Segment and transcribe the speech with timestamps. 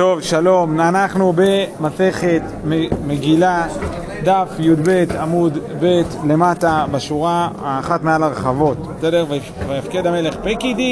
[0.00, 2.42] טוב, שלום, אנחנו במסכת
[3.06, 3.66] מגילה,
[4.24, 9.26] דף י"ב עמוד ב' למטה בשורה האחת מעל הרחבות, בסדר?
[9.68, 10.82] ויפקד המלך פקידים.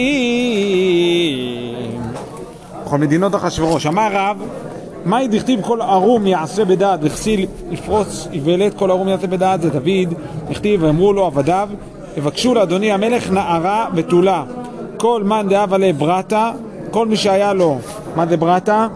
[2.84, 3.86] בכל מדינות אחשורוש.
[3.86, 4.42] אמר רב,
[5.04, 7.00] מהי דכתיב כל ערום יעשה בדעת?
[7.02, 9.62] וכסיל יפרוץ איוולת כל ערום יעשה בדעת.
[9.62, 10.14] זה דוד,
[10.48, 11.68] דכתיב ואמרו לו עבדיו
[12.16, 14.44] יבקשו לאדוני המלך נערה בתולה
[14.96, 16.50] כל מאן דהבה לברתה
[16.90, 17.78] כל מי שהיה לו,
[18.16, 18.88] מה זה ברטה?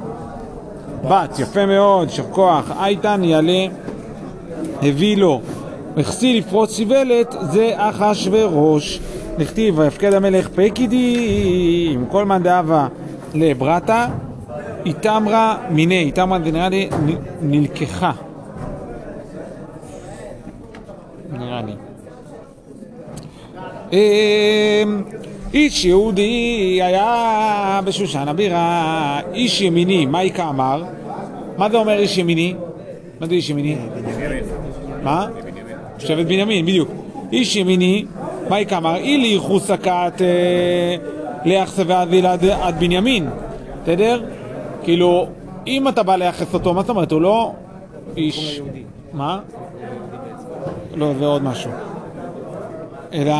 [1.08, 3.66] בת, יפה מאוד, יישר כוח, אייתן יעלה,
[4.82, 5.40] הביא לו.
[5.96, 9.00] וכסיל לפרוץ איוולת זה אחשורוש.
[9.38, 12.86] נכתיב ויפקד המלך פקידים, כל מאן דהבה
[13.34, 14.06] לברטה,
[14.86, 16.88] איתמרה מיני, איתמרה נראה לי
[17.42, 18.12] נלקחה.
[21.32, 21.74] נראה לי.
[25.54, 30.82] איש יהודי היה בשושן הבירה, איש ימיני, מה איכה אמר?
[31.56, 32.54] מה זה אומר איש ימיני?
[33.20, 33.76] מה זה איש ימיני?
[35.02, 35.26] מה?
[35.98, 36.88] שבט בנימין, בדיוק.
[37.32, 38.04] איש ימיני,
[38.48, 38.96] מה איכה אמר?
[38.96, 40.20] אילי ייחוס הכת
[41.44, 43.28] ליחסה ועזיל עד בנימין,
[43.82, 44.22] בסדר?
[44.82, 45.26] כאילו,
[45.66, 47.12] אם אתה בא ליחס אותו, מה זאת אומרת?
[47.12, 47.52] הוא לא
[48.16, 48.60] איש...
[49.12, 49.40] מה?
[50.94, 51.70] לא, זה עוד משהו.
[53.14, 53.34] אלא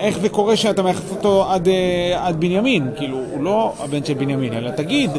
[0.00, 1.68] איך זה קורה שאתה מייחס אותו עד,
[2.16, 5.10] עד בנימין, כאילו הוא לא הבן של בנימין, אלא תגיד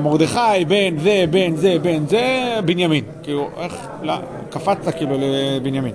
[0.00, 4.14] מרדכי בן זה, בן זה, בן זה, בנימין, כאילו איך, לא,
[4.50, 5.92] קפצת כאילו לבנימין.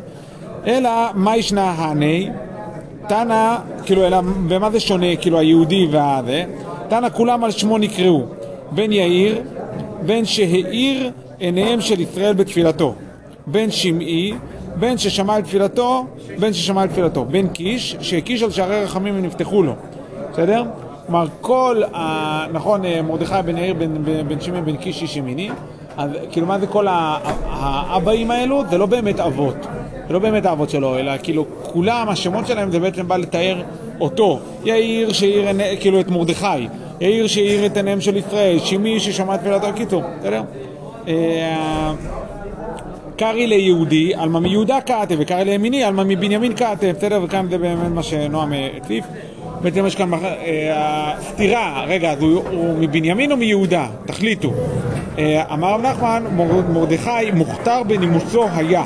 [0.67, 2.29] אלא מה ישנה הני,
[3.07, 6.43] תנא, כאילו אלא במה זה שונה, כאילו היהודי והזה,
[6.87, 8.23] תנא כולם על שמו נקראו,
[8.71, 9.41] בן יאיר,
[10.05, 12.93] בן שהאיר עיניהם של ישראל בתפילתו,
[13.47, 14.33] בן שמעי,
[14.75, 16.05] בן ששמע את תפילתו,
[16.39, 19.73] בן ששמע את תפילתו, בן קיש, שהקיש על שערי רחמים ונפתחו לו,
[20.31, 20.63] בסדר?
[21.05, 22.45] כלומר כל, ה...
[22.53, 23.73] נכון, מרדכי בן יאיר,
[24.27, 25.49] בן, שמעון, בן קיש, איש ימיני,
[25.97, 28.63] אז כאילו מה זה כל האבאים האלו?
[28.69, 29.55] זה לא באמת אבות,
[30.07, 33.61] זה לא באמת האבות שלו, אלא כאילו כולם, השמות שלהם זה בעצם בא לתאר
[33.99, 35.47] אותו, יאיר שהאיר
[35.79, 36.67] כאילו את מרדכי,
[37.01, 40.41] יאיר שהאיר את עיניהם של ישראל, שמעי ששמע את תפילתו, קיצור, בסדר?
[43.17, 47.19] קרעי ליהודי, עלמא מיהודה קעתה, וקרעי לימיני, עלמא מבנימין קעתה, בסדר?
[47.23, 49.05] וכאן זה באמת מה שנועם הציף.
[49.61, 50.09] בעצם יש כאן
[51.21, 53.87] סתירה, רגע, אז הוא, הוא מבנימין או מיהודה?
[54.05, 54.53] תחליטו.
[55.53, 56.23] אמר רב נחמן,
[56.73, 58.83] מרדכי מוכתר בנימוסו היה.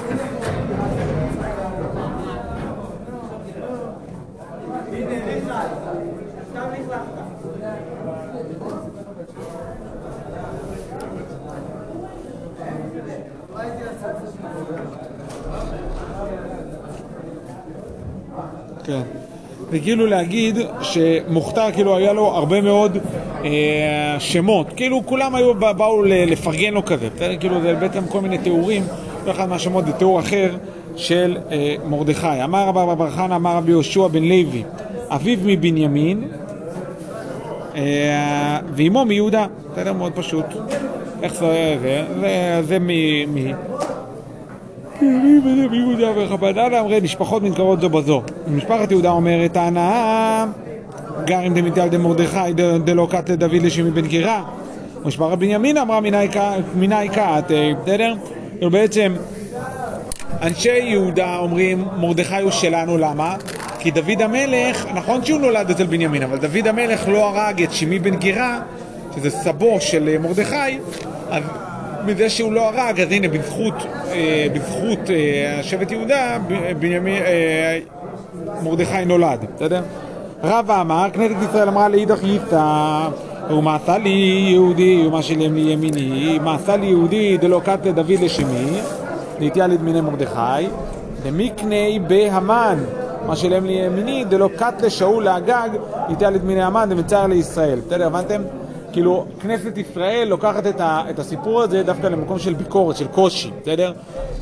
[18.88, 19.02] כן.
[19.70, 22.98] וכאילו להגיד שמוכתר כאילו היה לו הרבה מאוד
[23.46, 27.08] אה, שמות, כאילו כולם היו באו לפרגן לו כזה,
[27.40, 28.84] כאילו זה בעצם כל מיני תיאורים,
[29.26, 30.56] כל אחד מהשמות זה תיאור אחר
[30.96, 32.44] של אה, מרדכי.
[32.44, 34.64] אמר רבי בר חנא, אמר רבי יהושע בן לוי,
[35.10, 36.28] אביו מבנימין
[37.76, 39.94] אה, ואימו מיהודה, בסדר?
[39.94, 40.46] מאוד פשוט.
[41.24, 42.90] איך זה, זה, זה, זה מ...
[43.36, 43.54] מ
[45.72, 48.22] ביהודה וחבדנה אמרי נשפחות מתקרבות זו בזו.
[48.48, 50.46] משפחת יהודה אומרת הנאה
[51.26, 52.54] גר עם דמיטל דמרדכי
[52.84, 54.44] דלא קט לדוד לשמי בן גירה.
[55.06, 56.00] משפחת בנימין אמרה
[56.76, 57.52] מיני קט,
[57.84, 58.14] בסדר?
[58.62, 59.14] בעצם
[60.42, 63.36] אנשי יהודה אומרים מרדכי הוא שלנו, למה?
[63.80, 68.00] כי דוד המלך, נכון שהוא נולד אצל בנימין, אבל דוד המלך לא הרג את שמי
[68.00, 68.60] בן גירה,
[69.16, 70.78] שזה סבו של מרדכי,
[71.30, 71.44] אז
[72.08, 73.74] מזה שהוא לא הרג, אז הנה, בזכות,
[74.12, 76.38] אה, בזכות אה, שבט יהודה,
[76.80, 77.80] בנימין, אה,
[78.64, 79.82] מרדכי נולד, בסדר?
[80.44, 83.08] רבא אמר, כנסת ישראל אמרה לאידך ייתא,
[83.50, 88.20] ומה עשה לי יהודי, ומה שילם לי ימיני, מה עשה לי יהודי דלא קט לדוד
[88.22, 88.80] לשמי,
[89.40, 90.68] נטייה לדמיני מרדכי,
[91.24, 92.78] דמיקני בהמן,
[93.28, 95.70] מה שילם לי ימיני, דלא קט לשאול לאגג,
[96.10, 98.42] נטייה לדמיני המן, דמצער לישראל, בסדר, הבנתם?
[98.98, 103.52] כאילו, כנסת ישראל לוקחת את, ה, את הסיפור הזה דווקא למקום של ביקורת, של קושי,
[103.62, 103.94] בסדר?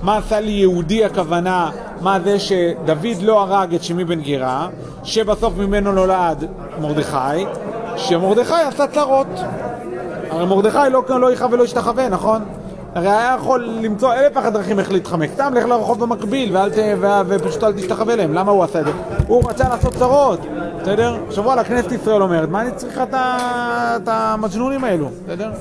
[0.03, 1.71] מה עשה לי יהודי הכוונה,
[2.01, 4.67] מה זה שדוד לא הרג את שמי בן גירה,
[5.03, 6.45] שבסוף ממנו נולד
[6.81, 7.45] מרדכי,
[7.97, 9.27] שמרדכי עשה צרות.
[10.29, 12.45] הרי מרדכי לא, לא יכאב ולא ישתחווה, נכון?
[12.95, 16.77] הרי היה יכול למצוא אלף אחת דרכים איך להתחמק, סתם לך לרחוב במקביל ואל ת,
[16.99, 18.91] ו, ופשוט אל תשתחווה להם, למה הוא עשה את זה?
[19.27, 20.39] הוא רצה לעשות צרות,
[20.81, 21.17] בסדר?
[21.27, 25.51] עכשיו וואלה, כנסת ישראל אומרת, מה אני צריכה את המג'נונים האלו, בסדר?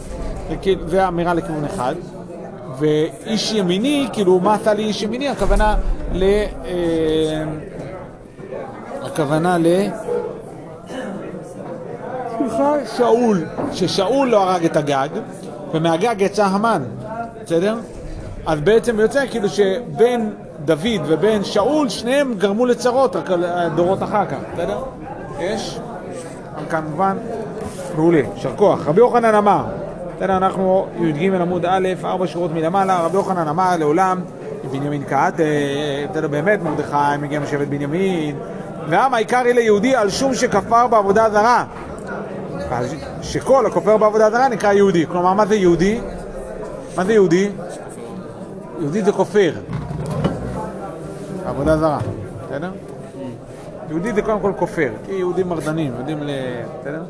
[0.86, 1.94] זה אמירה לכיוון אחד.
[2.78, 5.28] ואיש ימיני, כאילו, מה עשה לי איש ימיני?
[5.28, 5.76] הכוונה
[6.12, 6.22] ל...
[6.64, 7.44] אה,
[9.02, 9.66] הכוונה ל...
[12.38, 15.08] סליחה, שאול, ששאול לא הרג את הגג,
[15.72, 16.82] ומהגג יצא המן,
[17.44, 17.76] בסדר?
[18.46, 20.34] אז בעצם יוצא כאילו שבין
[20.64, 24.78] דוד ובין שאול, שניהם גרמו לצרות, רק על הדורות אחר כך, בסדר?
[25.40, 25.80] יש?
[26.70, 27.16] כמובן,
[27.96, 28.86] מעולה, יישר כוח.
[28.86, 29.64] רבי יוחנן אמר,
[30.16, 34.20] בסדר, אנחנו י"ג עמוד א', ארבע שורות מלמעלה, רבי יוחנן אמר לעולם,
[34.70, 35.34] בנימין קהת,
[36.10, 38.36] בסדר, באמת, מרדכי מגיע משבט בנימין,
[38.88, 41.64] והעם העיקרי ליהודי על שום שכפר בעבודה זרה.
[43.22, 45.06] שכל הכופר בעבודה זרה נקרא יהודי.
[45.06, 46.00] כלומר, מה זה יהודי?
[46.96, 47.50] מה זה יהודי?
[48.80, 49.52] יהודי זה כופר.
[51.54, 51.98] עבודה זרה,
[52.46, 52.70] בסדר?
[53.88, 56.30] יהודי זה קודם כל כופר, כי יהודים מרדנים, יודעים ל...
[56.80, 57.02] בסדר?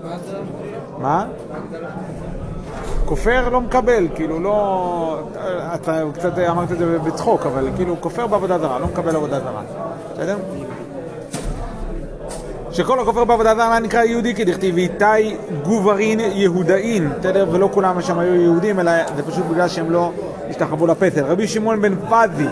[0.99, 1.27] מה?
[3.05, 5.19] כופר לא מקבל, כאילו לא...
[5.75, 9.63] אתה קצת אמרת את זה בצחוק, אבל כאילו כופר בעבודה זרה, לא מקבל עבודה זרה,
[10.13, 10.37] בסדר?
[12.71, 17.47] שכל הכופר בעבודה זרה נקרא יהודי כדכתיב איתי גוברין יהודאין, בסדר?
[17.53, 20.13] ולא כולם שם היו יהודים, אלא זה פשוט בגלל שהם לא
[20.51, 21.25] השתחוו לפסל.
[21.25, 22.47] רבי שמעון בן פזי,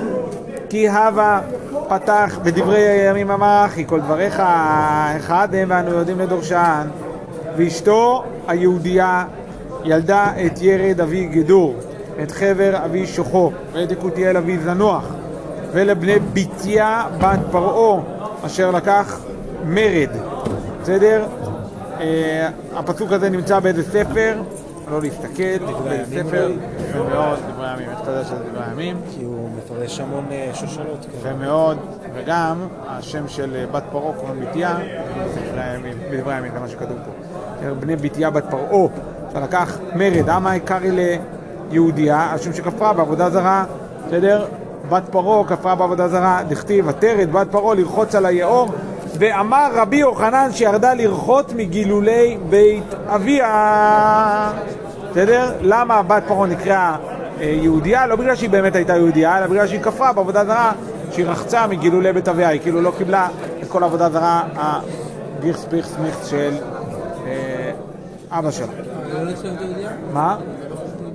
[0.69, 1.41] כי הווה
[1.93, 4.43] פתח בדברי הימים אמר אחי, כל דבריך
[5.17, 6.89] אחד הם ואנו יודעים לדורשן,
[7.57, 9.25] ואשתו היהודייה
[9.85, 11.75] ילדה את ירד אבי גדור,
[12.23, 15.05] את חבר אבי שוחו, ואת יקותיאל אבי זנוח,
[15.73, 18.03] ולבני בתיה בת פרעה,
[18.47, 19.21] אשר לקח
[19.65, 20.11] מרד,
[20.83, 21.25] בסדר?
[22.01, 24.35] אה, הפסוק הזה נמצא באיזה ספר,
[24.91, 26.51] לא להסתכל, באיזה ספר,
[26.91, 28.97] יפה מאוד, דברי הימים, איך אתה יודע שזה דברי הימים?
[29.11, 31.07] כי הוא מפרש המון אה, שושלות.
[31.19, 31.79] יפה מאוד,
[32.15, 32.57] וגם
[32.89, 34.79] השם של אה, בת פרעה קוראים בתיה,
[36.11, 37.75] בדברי הימים, זה מה שכתוב פה.
[37.81, 38.89] בני בתיה בת פרעה,
[39.33, 41.09] שלקח מרד, עמה העיקרי
[41.71, 43.65] ליהודייה, על שם שכפרה בעבודה זרה,
[44.07, 44.47] בסדר?
[44.89, 48.69] בת פרעה כפרה בעבודה זרה, דכתיב, עטרת בת פרעה לרחוץ על היאור,
[49.19, 54.53] ואמר רבי יוחנן שירדה לרחות מגילולי בית אביה.
[55.11, 55.53] בסדר?
[55.61, 56.97] למה בת פרעה נקראה
[57.41, 58.07] יהודייה?
[58.07, 60.73] לא בגלל שהיא באמת הייתה יהודייה, אלא בגלל שהיא כפרה בעבודה זרה,
[61.11, 63.29] שהיא רחצה מגילולי בית אביה, היא כאילו לא קיבלה
[63.63, 66.51] את כל העבודה זרה הגירס פיכס מיכס של
[68.31, 68.67] אבא שלה.
[70.13, 70.37] מה?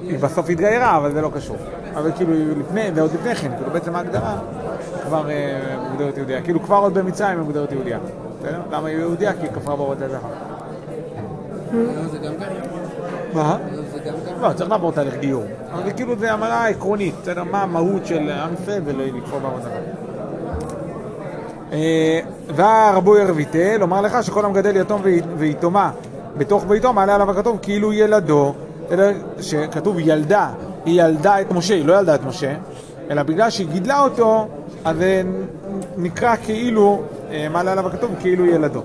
[0.02, 1.58] היא בסוף התגיירה, אבל זה לא קשור.
[1.96, 4.36] אבל כאילו לפני, זה עוד לפני כן, כאילו בעצם ההגדרה
[5.08, 5.26] כבר
[5.90, 6.42] מוגדרת יהודיה.
[6.42, 8.00] כאילו כבר עוד במצרים היא מוגדרת יהודיה.
[8.40, 8.62] בסדר?
[8.72, 9.34] למה היא יהודיה?
[9.34, 10.20] כי היא כפרה גם גם?
[13.34, 13.58] מה?
[14.42, 15.44] לא, צריך לעבור תהליך גיור.
[15.74, 17.44] אבל כאילו זה אמרה עקרונית, בסדר?
[17.44, 19.80] מה המהות של עם ישראל ולא לקפוא בעבודה זרה.
[22.56, 25.02] והרבו ירביטל, לומר לך שכל המגדל יתום
[25.38, 25.92] ויתומה
[26.38, 28.54] בתוך ביתו מעלה עליו הכתוב כאילו ילדו,
[29.42, 30.50] שכתוב ילדה,
[30.86, 32.54] היא ילדה את משה, היא לא ילדה את משה,
[33.10, 34.48] אלא בגלל שהיא גידלה אותו,
[34.88, 35.22] אז זה
[35.98, 37.02] נקרא כאילו,
[37.52, 38.82] מעלה עליו הכתוב כאילו ילדו.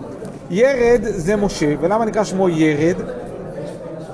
[0.50, 2.96] ירד זה משה, ולמה נקרא שמו ירד?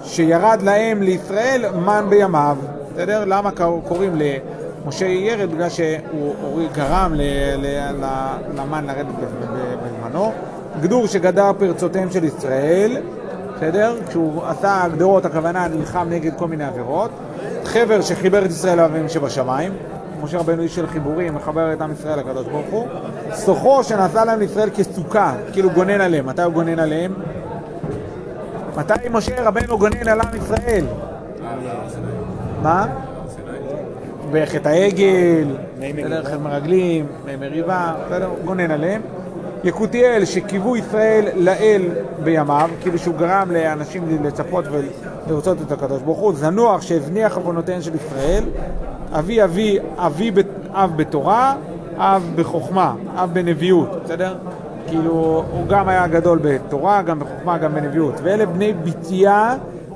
[0.03, 2.57] שירד להם לישראל מן בימיו,
[2.93, 3.25] בסדר?
[3.27, 3.51] למה
[3.89, 4.19] קוראים
[4.85, 5.51] למשה ירד?
[5.51, 7.15] בגלל שהוא גרם
[8.55, 9.15] למן לרדת
[9.83, 10.33] בזמנו.
[10.81, 12.97] גדור שגדר פרצותיהם של ישראל,
[13.57, 13.97] בסדר?
[14.09, 17.11] כשהוא עשה גדרות, הכוונה נלחם נגד כל מיני עבירות.
[17.65, 19.73] חבר שחיבר את ישראל לאביהם שבשמיים.
[20.23, 22.87] משה רבנו איש של חיבורים, מחבר את עם ישראל לקדוש ברוך הוא.
[23.33, 26.27] סוחו שנעשה להם לישראל כסוכה, כאילו גונן עליהם.
[26.27, 27.15] מתי הוא גונן עליהם?
[28.77, 30.85] מתי משה רבנו גונן על עם ישראל?
[32.63, 32.87] מה?
[34.33, 35.57] בחטא העגל,
[36.27, 37.07] כלל מרגלים,
[37.41, 38.31] מריבה, בסדר?
[38.45, 39.01] גונן עליהם.
[39.65, 41.83] יקותיאל שקיוו ישראל לאל
[42.25, 44.65] בימיו, כאילו שהוא גרם לאנשים לצפות
[45.27, 48.45] ולרצות את הקדוש ברוך הוא, זנוח שהזניח עוונותיהן של ישראל,
[49.13, 50.31] אבי אבי אבי
[50.73, 51.55] אב בתורה,
[51.97, 54.35] אב בחוכמה, אב בנביאות, בסדר?
[54.89, 58.15] כאילו הוא גם היה גדול בתורה, גם בחוכמה, גם בנביאות.
[58.23, 59.55] ואלה בני בתיה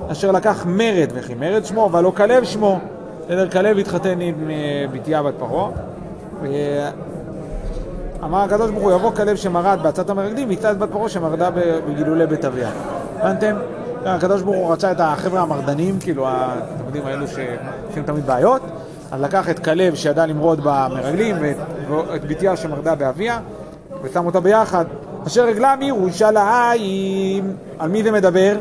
[0.08, 2.78] אשר לקח מרד, וכי מרד שמו, אבל לא כלב שמו.
[3.24, 4.34] בסדר, כלב התחתן עם
[4.92, 5.70] בתיה בת פרעה.
[8.24, 11.50] אמר הקדוש ברוך הוא, יבוא כלב שמרד בעצת המרגלים, ויצא את בת פרעה שמרדה
[11.88, 12.70] בגילולי בית אביה.
[13.20, 13.56] הבנתם?
[14.04, 18.62] הקדוש ברוך הוא רצה את החבר'ה המרדנים, כאילו, אתם יודעים, האלו שעושים תמיד בעיות,
[19.12, 23.40] אז לקח את כלב שידע למרוד במרגלים, ואת בתיה שמרדה באביה,
[24.02, 24.84] ושם אותה ביחד.
[25.26, 27.56] אשר רגלה מירושלים.
[27.78, 28.56] על מי זה מדבר?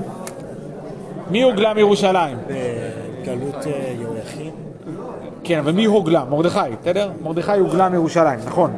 [1.32, 2.38] מי הוגלה מירושלים?
[2.48, 3.66] בגלות
[4.00, 4.52] יהויכין.
[5.44, 6.24] כן, אבל מי הוגלה?
[6.30, 7.12] מרדכי, בסדר?
[7.24, 8.72] מרדכי הוגלה מירושלים, נכון.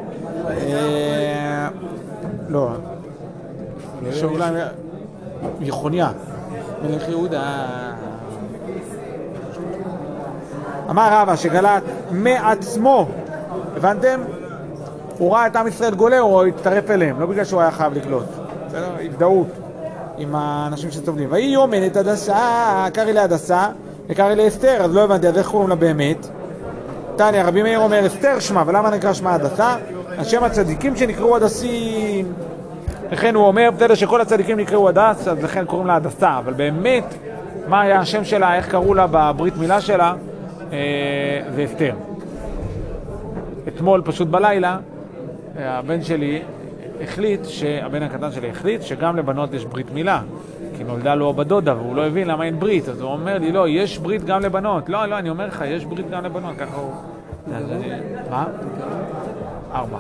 [2.50, 2.70] לא.
[4.12, 4.50] שהוגלה
[5.60, 6.12] מיכוניה.
[6.84, 7.66] מלך יהודה.
[10.90, 13.08] אמר רבא שגלת מעצמו,
[13.78, 14.20] הבנתם?
[15.18, 18.26] הוא ראה את עם ישראל גולה, הוא הצטרף אליהם, לא בגלל שהוא היה חייב לגלות.
[18.68, 18.96] בסדר?
[19.02, 19.48] הזדהות.
[20.18, 21.32] עם האנשים שסובלים.
[21.32, 23.68] והיא אומנת הדסה, קרעי להדסה
[24.10, 26.28] וקרעי לאסתר, אז לא הבנתי, אז איך קוראים לה באמת?
[27.16, 29.76] תניא, רבי מאיר אומר אסתר שמה, ולמה נקרא שמה הדסה?
[30.18, 32.34] על שם הצדיקים שנקראו הדסים.
[33.12, 37.14] לכן הוא אומר, בסדר שכל הצדיקים נקראו הדס, אז לכן קוראים לה הדסה, אבל באמת,
[37.68, 40.14] מה היה השם שלה, איך קראו לה בברית מילה שלה,
[40.74, 41.96] אה, זה אסתר.
[43.68, 44.78] אתמול, פשוט בלילה,
[45.56, 46.42] הבן שלי
[47.02, 47.42] החליט,
[47.82, 50.22] הבן הקטן שלי החליט שגם לבנות יש ברית מילה.
[50.78, 53.52] כי נולדה לו בת דודה והוא לא הבין למה אין ברית, אז הוא אומר לי,
[53.52, 54.90] לא, יש ברית גם לבנות.
[54.90, 56.92] לא, לא, אני אומר לך, יש ברית גם לבנות, ככה הוא...
[58.30, 58.46] מה?
[59.74, 59.98] ארבע.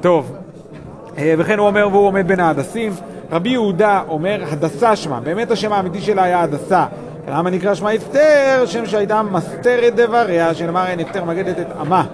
[0.00, 0.36] טוב,
[1.18, 2.92] אה, וכן הוא אומר, והוא עומד בין ההדסים.
[3.30, 6.86] רבי יהודה אומר, הדסה שמה, באמת השם האמיתי שלה היה הדסה.
[7.28, 8.62] למה נקרא שמה אסתר?
[8.66, 12.04] שם שהייתה מסתרת דבריה, שנאמר אין אסתר מגדת את עמה.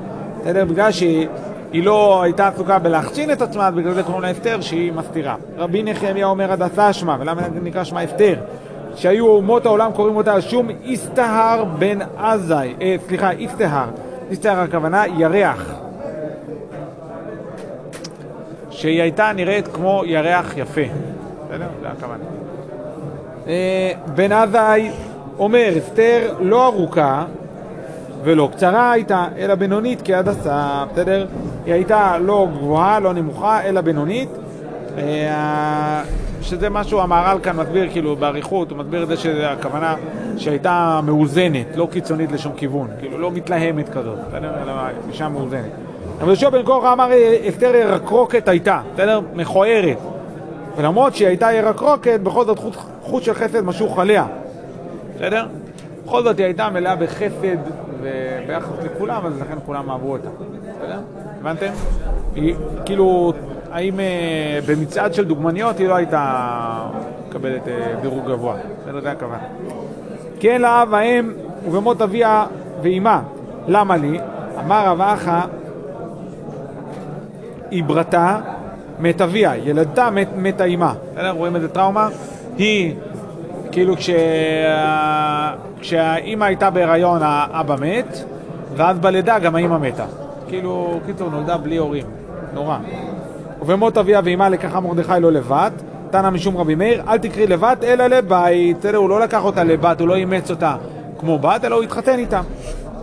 [0.41, 0.65] בסדר?
[0.65, 1.29] בגלל שהיא
[1.73, 5.37] היא לא הייתה עסוקה בלהחצין את עצמה, אז בגלל זה קוראים לה אסתר, שהיא מסתירה.
[5.57, 8.35] רבי נחמיה אומר הדסה שמה, ולמה נקרא שמה אסתר?
[8.95, 13.87] שהיו אומות העולם קוראים אותה על שום איסתהר בן עזאי, אה, סליחה, איסתהר.
[14.31, 15.75] איסתהר הכוונה ירח.
[18.71, 20.81] שהיא הייתה נראית כמו ירח יפה.
[21.49, 21.67] בסדר?
[21.81, 22.25] זה הכוונה.
[23.49, 24.91] אה, בן עזאי
[25.39, 27.25] אומר, אסתר לא ארוכה
[28.25, 31.27] ולא קצרה הייתה, אלא בינונית כהדסה, בסדר?
[31.67, 34.29] היא הייתה לא גבוהה, לא נמוכה, אלא בינונית.
[34.99, 36.03] אה,
[36.43, 39.95] שזה משהו, המהר"ל כאן מסביר, כאילו, באריכות, הוא מסביר את זה שהכוונה
[40.37, 44.53] שהייתה מאוזנת, לא קיצונית לשום כיוון, כאילו, לא מתלהמת כזאת, בסדר?
[44.63, 44.73] אלא
[45.09, 45.71] אישה מאוזנת.
[46.21, 47.09] אבל יהושע בן קורח אמר,
[47.49, 49.21] אסתר ירקרוקת הייתה, בסדר?
[49.35, 49.99] מכוערת.
[50.77, 52.77] ולמרות שהיא הייתה ירקרוקת, בכל זאת חוט,
[53.09, 54.27] חוט של חסד משוך עליה,
[55.17, 55.47] בסדר?
[56.05, 57.57] בכל זאת היא הייתה מלאה בחסד
[58.01, 60.29] וביחס לכולם, אז לכן כולם אהבו אותה,
[60.79, 61.01] בסדר?
[61.41, 61.73] הבנתם?
[62.35, 63.33] היא כאילו,
[63.73, 66.81] האם אה, במצעד של דוגמניות היא לא הייתה
[67.29, 69.01] מקבלת אה, דירוג גבוה, בסדר?
[69.01, 69.43] זה הכוונה.
[70.41, 71.33] כן לאב האם
[71.67, 72.47] ובמות אביה
[72.83, 73.23] ואימה,
[73.69, 74.19] למה לי?
[74.59, 75.41] אמר רב אחא
[77.73, 78.41] עברתה
[78.99, 80.95] מת אביה, ילדתה מת, מתה אימה.
[81.15, 81.31] בסדר?
[81.31, 82.09] רואים איזה טראומה?
[82.59, 82.95] היא,
[83.73, 84.19] כאילו כשה...
[85.81, 88.25] כשהאימא הייתה בהיריון האבא מת,
[88.77, 90.05] ואז בלידה גם האימא מתה.
[90.49, 92.05] כאילו, קיצור, נולדה בלי הורים.
[92.55, 92.79] נורא.
[93.61, 95.73] ובמות אביה ואימה לקחה מרדכי לא לבת,
[96.11, 98.79] תנא משום רבי מאיר, אל תקרי לבת אלא לבית.
[98.79, 98.99] בסדר?
[98.99, 100.77] הוא לא לקח אותה לבת, הוא לא אימץ אותה
[101.19, 102.41] כמו בת, אלא הוא התחתן איתה.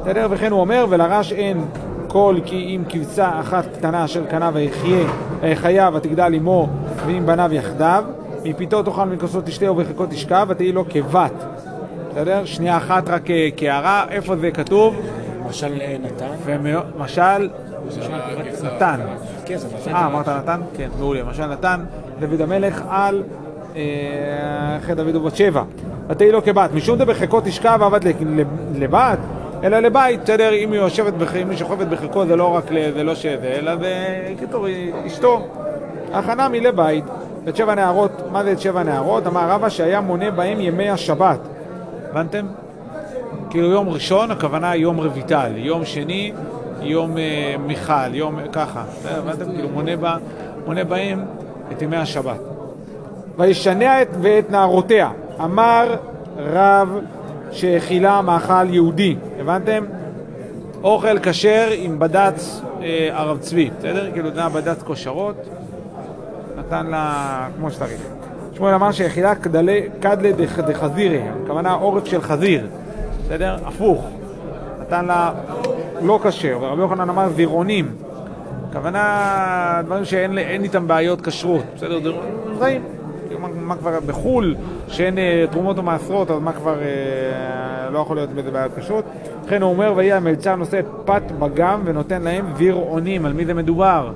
[0.01, 0.27] בסדר?
[0.29, 1.65] וכן הוא אומר, ולרש אין
[2.07, 5.05] כל כי אם כבשה אחת קטנה אשר קנה ויחיה,
[5.41, 6.67] ויחיה ותגדל עמו
[7.05, 8.03] ועם בניו יחדיו,
[8.45, 11.33] מפיתו תאכל מכוסות תשתה ובחיקות תשכב ותהי לו כבת.
[12.11, 12.45] בסדר?
[12.45, 14.95] שנייה אחת רק אה, כהערה, איפה זה כתוב?
[15.45, 16.25] למשל אה, נתן,
[16.97, 17.49] משל
[18.63, 18.99] נתן.
[19.45, 19.67] כן, זה.
[19.91, 20.61] אה, אמרת נתן?
[20.77, 21.23] כן, מעולה.
[21.23, 21.85] משל נתן
[22.19, 23.23] דוד המלך על
[23.75, 23.81] אה,
[24.77, 25.63] אחרי דוד ובת שבע.
[26.09, 26.73] ותהי לו כבת.
[26.73, 27.99] משום דבחיקו תשכב עבד
[28.75, 29.19] לבת,
[29.63, 30.23] אלא לבית.
[30.23, 32.63] בסדר, אם היא יושבת, אם היא שוכבת בחיקו זה לא רק,
[32.95, 34.21] זה לא שזה, אלא זה,
[34.65, 35.47] היא אשתו.
[36.13, 37.05] הכנה מלבית.
[37.49, 39.27] את שבע נערות, מה זה את שבע נערות?
[39.27, 41.39] אמר רבא שהיה מונה בהם ימי השבת.
[42.09, 42.45] הבנתם?
[43.49, 46.33] כאילו יום ראשון, הכוונה יום רויטל, יום שני,
[46.81, 48.83] יום אה, מיכל, יום ככה?
[49.05, 49.45] הבנתם?
[49.55, 50.17] כאילו מונה, בה,
[50.65, 51.25] מונה בהם
[51.71, 52.39] את ימי השבת.
[53.37, 55.09] וישנע את ואת נערותיה,
[55.43, 55.95] אמר
[56.37, 56.99] רב
[57.51, 59.85] שהאכילה מאכל יהודי, הבנתם?
[60.83, 64.11] אוכל כשר עם בד"ץ אה, הרב צבי, בסדר?
[64.11, 65.35] כאילו זה היה בד"ץ כושרות,
[66.57, 67.13] נתן לה
[67.57, 68.01] כמו שצריך.
[68.53, 72.67] שמואל אמר שהאכילה כדלי- כדלי דח- דחזירי, הכוונה עורף של חזיר,
[73.25, 73.55] בסדר?
[73.65, 74.07] הפוך.
[74.81, 75.31] נתן לה
[76.01, 77.95] לא כשר, ורבי יוחנן אמר זירעונים.
[78.69, 79.31] הכוונה
[79.85, 81.99] דברים שאין אין איתם בעיות כשרות, בסדר?
[82.59, 82.81] זרעים.
[83.27, 84.55] כאילו, מה, מה כבר, בחו"ל,
[84.87, 89.05] שאין אה, תרומות או מעשרות, אז מה כבר אה, לא יכול להיות בזה בעיית כשרות?
[89.45, 93.25] לכן הוא אומר, ויהי המלצר נושא פת בגם ונותן להם וירעונים.
[93.25, 94.11] על מי זה מדובר?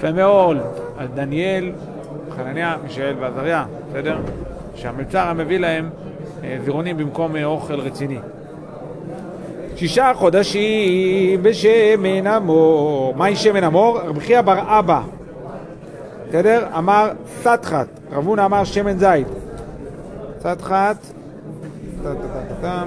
[0.00, 0.56] יפה מאוד,
[0.98, 1.72] על דניאל,
[2.36, 4.18] חנניה, מישאל ועזריה, בסדר?
[4.74, 5.90] שהמלצר היה מביא להם
[6.44, 8.18] אה, זירעונים במקום אה, אוכל רציני.
[9.76, 13.14] שישה חודשים בשמן המור.
[13.16, 13.98] מהי שמן המור?
[13.98, 15.02] רבי חייא בר אבא,
[16.28, 16.66] בסדר?
[16.78, 19.28] אמר סטחת, רב הונא אמר שמן זית.
[20.40, 20.96] סטחת,
[22.00, 22.86] סטחת?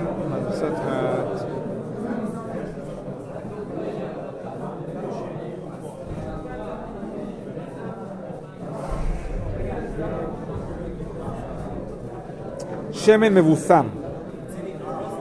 [13.05, 13.85] שמן מבוסם,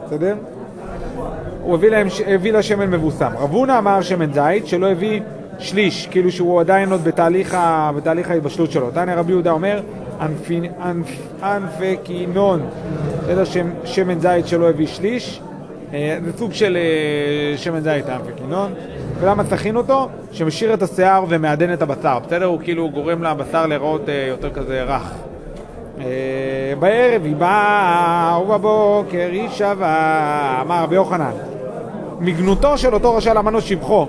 [0.07, 0.35] בסדר?
[1.63, 3.31] הוא הביא, להם, הביא לה שמן מבוסם.
[3.39, 5.21] רב הונא אמר שמן זית, שלא הביא
[5.59, 7.57] שליש, כאילו שהוא עדיין עוד בתהליך,
[7.97, 8.91] בתהליך ההתבשלות שלו.
[8.91, 9.81] תניא רבי יהודה אומר,
[11.43, 12.63] אנפקינון,
[13.45, 15.41] שם- שמן זית שלא הביא שליש,
[15.95, 18.73] אה, זה סוג של אה, שמן זית האנפקינון.
[19.21, 20.09] ולמה תכין אותו?
[20.33, 22.45] שמשאיר את השיער ומעדן את הבשר, בסדר?
[22.47, 25.13] הוא כאילו גורם לבשר להיראות אה, יותר כזה רך.
[26.05, 31.31] אה, בערב היא באה ובבוקר היא שבה, אמר רבי יוחנן.
[32.21, 34.07] מגנותו של אותו רשע למנות שבחו,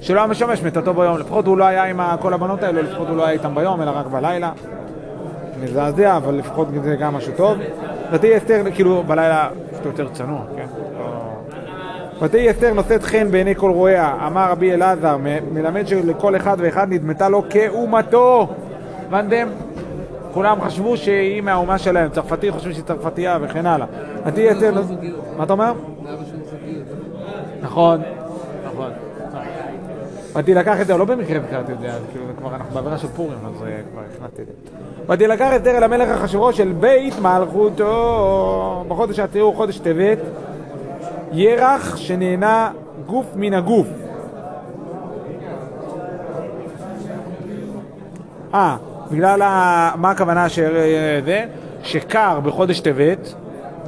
[0.00, 1.18] שלא היה משמש מיתתו ביום.
[1.18, 3.90] לפחות הוא לא היה עם כל הבנות האלו, לפחות הוא לא היה איתם ביום, אלא
[3.90, 4.50] רק בלילה.
[5.62, 7.58] מזעזע, אבל לפחות זה גם משהו טוב.
[8.12, 10.66] ותהי אסתר, כאילו, בלילה קצת יותר צנוע, כן?
[10.98, 15.16] לא- ותהי אסתר נושאת חן בעיני כל רואיה, אמר רבי אלעזר,
[15.52, 18.48] מלמד שלכל אחד ואחד נדמתה לו כאומתו.
[19.08, 19.48] הבנתם?
[20.32, 23.86] כולם חשבו שהיא מהאומה שלהם, צרפתי חושבים שהיא צרפתייה וכן הלאה.
[24.52, 24.70] אסתר...
[24.70, 24.82] לא.
[25.36, 25.72] מה אתה אומר?
[27.62, 28.00] נכון,
[28.64, 28.90] נכון.
[30.32, 31.80] באתי לקח את זה, לא במקרה הזכרתי את
[32.12, 34.52] כאילו זה כבר אנחנו בעבירה של פורים, אז אה, כבר הכנסתי את זה.
[35.06, 40.18] באתי לקח את אל המלך אחשוורוש של בית מלכותו בחודש הוא חודש טבת,
[41.32, 42.70] ירח שנהנה
[43.06, 43.86] גוף מן הגוף.
[48.54, 48.76] אה,
[49.12, 49.92] בגלל ה...
[49.96, 50.58] מה הכוונה ש...
[51.24, 51.44] זה?
[51.82, 53.34] שקר בחודש טבת,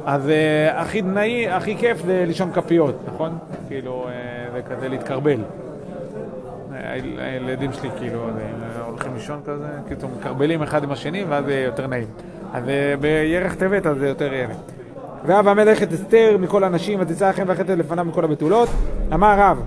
[0.05, 3.37] אז אה, הכי נאי, הכי כיף זה לישון כפיות, נכון?
[3.67, 4.11] כאילו, אה,
[4.53, 5.39] זה כזה להתקרבל.
[6.73, 8.19] אה, היל- הילדים שלי כאילו
[8.87, 12.07] הולכים לישון כזה, כאילו מקרבלים אחד עם השני ואז זה יותר נעים.
[12.53, 14.47] אז אה, בירך טבת אז זה יותר יהיה.
[15.25, 18.69] ואהב המלך את אסתר מכל הנשים ותצא לכם והחטא לפניו מכל הבתולות.
[19.13, 19.61] אמר רב,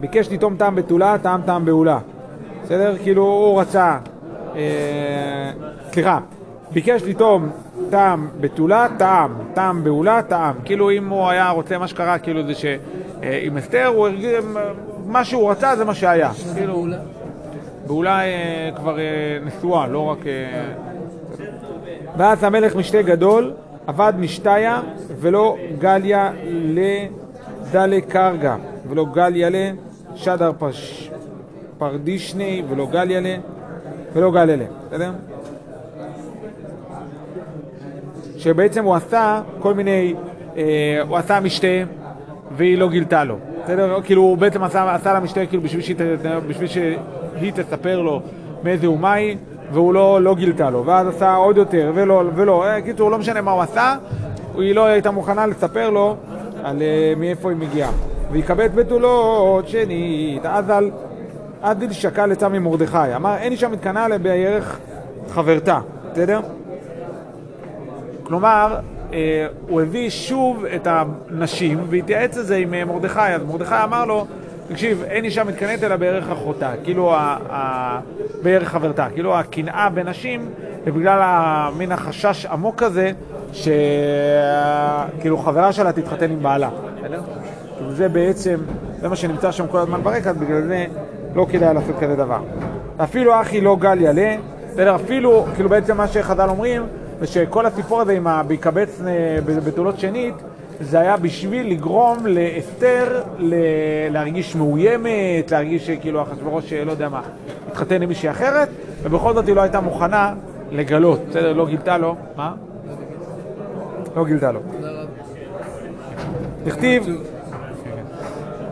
[0.00, 1.98] ביקש לטעום טעם בתולה, טעם טעם בעולה.
[2.64, 2.96] בסדר?
[3.02, 3.98] כאילו הוא רצה, אה,
[5.92, 6.18] סליחה,
[6.72, 7.50] ביקש לטעום
[7.90, 10.54] טעם בתולה, טעם, טעם בעולה, טעם.
[10.64, 14.32] כאילו אם הוא היה רוצה, מה שקרה, כאילו זה שעם אסתר, הוא הרגיש,
[15.06, 16.30] מה שהוא רצה זה מה שהיה.
[16.54, 16.86] כאילו.
[17.86, 19.04] בעולה אה, כבר אה,
[19.44, 20.26] נשואה, לא רק...
[20.26, 20.72] אה,
[22.16, 23.52] ואז המלך משתה גדול,
[23.86, 24.80] עבד משתיה,
[25.20, 28.56] ולא גליה לדלה קרגה,
[28.88, 29.48] ולא גליה
[30.14, 30.52] לשדר.
[31.78, 33.26] פרדישני, ולא גליה ל...
[34.16, 34.60] ולא גליה ל...
[34.88, 35.10] בסדר?
[38.36, 40.14] שבעצם הוא עשה כל מיני,
[40.56, 41.66] אה, הוא עשה משתה
[42.56, 43.36] והיא לא גילתה לו.
[43.64, 44.00] בסדר?
[44.04, 45.96] כאילו הוא בעצם עשה, עשה לה משתה כאילו בשביל שהיא,
[46.48, 48.22] בשביל שהיא תספר לו
[48.62, 49.36] מאיזה אומה היא,
[49.72, 50.84] והוא לא, לא גילתה לו.
[50.86, 52.66] ואז עשה עוד יותר, ולא, ולא.
[52.66, 53.96] אה, קיצור, לא משנה מה הוא עשה,
[54.58, 56.16] היא לא הייתה מוכנה לספר לו
[56.64, 57.90] על אה, מאיפה היא מגיעה.
[58.32, 60.90] ויקבץ בתולות שנית, אז על
[61.62, 63.16] עד דיל שקל יצא ממרדכי.
[63.16, 64.78] אמר, אין אישה מתקנאה לה בערך
[65.30, 65.80] חברתה.
[66.12, 66.40] בסדר?
[68.22, 68.76] כלומר,
[69.12, 74.04] אה, הוא הביא שוב את הנשים והתייעץ על זה עם אה, מרדכי, אז מרדכי אמר
[74.04, 74.26] לו,
[74.68, 78.00] תקשיב, אין אישה מתקנאת אלא בערך אחותה, כאילו, ה, ה,
[78.42, 80.48] בערך חברתה, כאילו הקנאה בנשים
[80.84, 81.20] זה בגלל
[81.76, 83.10] מין החשש עמוק הזה,
[83.52, 86.70] שכאילו חברה שלה תתחתן עם בעלה?
[87.76, 88.56] כאילו זה בעצם,
[89.00, 90.86] זה מה שנמצא שם כל הזמן ברקע, בגלל זה
[91.36, 92.40] לא כדאי לעשות כזה דבר.
[92.96, 94.36] אפילו אחי לא גל יעלה,
[94.70, 94.94] בסדר?
[94.94, 96.82] אפילו, כאילו בעצם מה שחז"ל אומרים,
[97.20, 100.34] זה שכל הסיפור הזה עם ה"ביקבץ אה, בתולות שנית",
[100.80, 103.54] זה היה בשביל לגרום לאסתר ל-
[104.10, 107.20] להרגיש מאוימת, להרגיש שכאילו אחשוורוש, אה, לא יודע מה,
[107.70, 108.68] התחתן עם מישהי אחרת,
[109.02, 110.34] ובכל זאת היא לא הייתה מוכנה
[110.72, 111.52] לגלות, בסדר?
[111.52, 112.14] לא גילתה לו.
[112.36, 112.52] מה?
[114.16, 114.60] לא גילתה לו.
[116.64, 117.35] אה,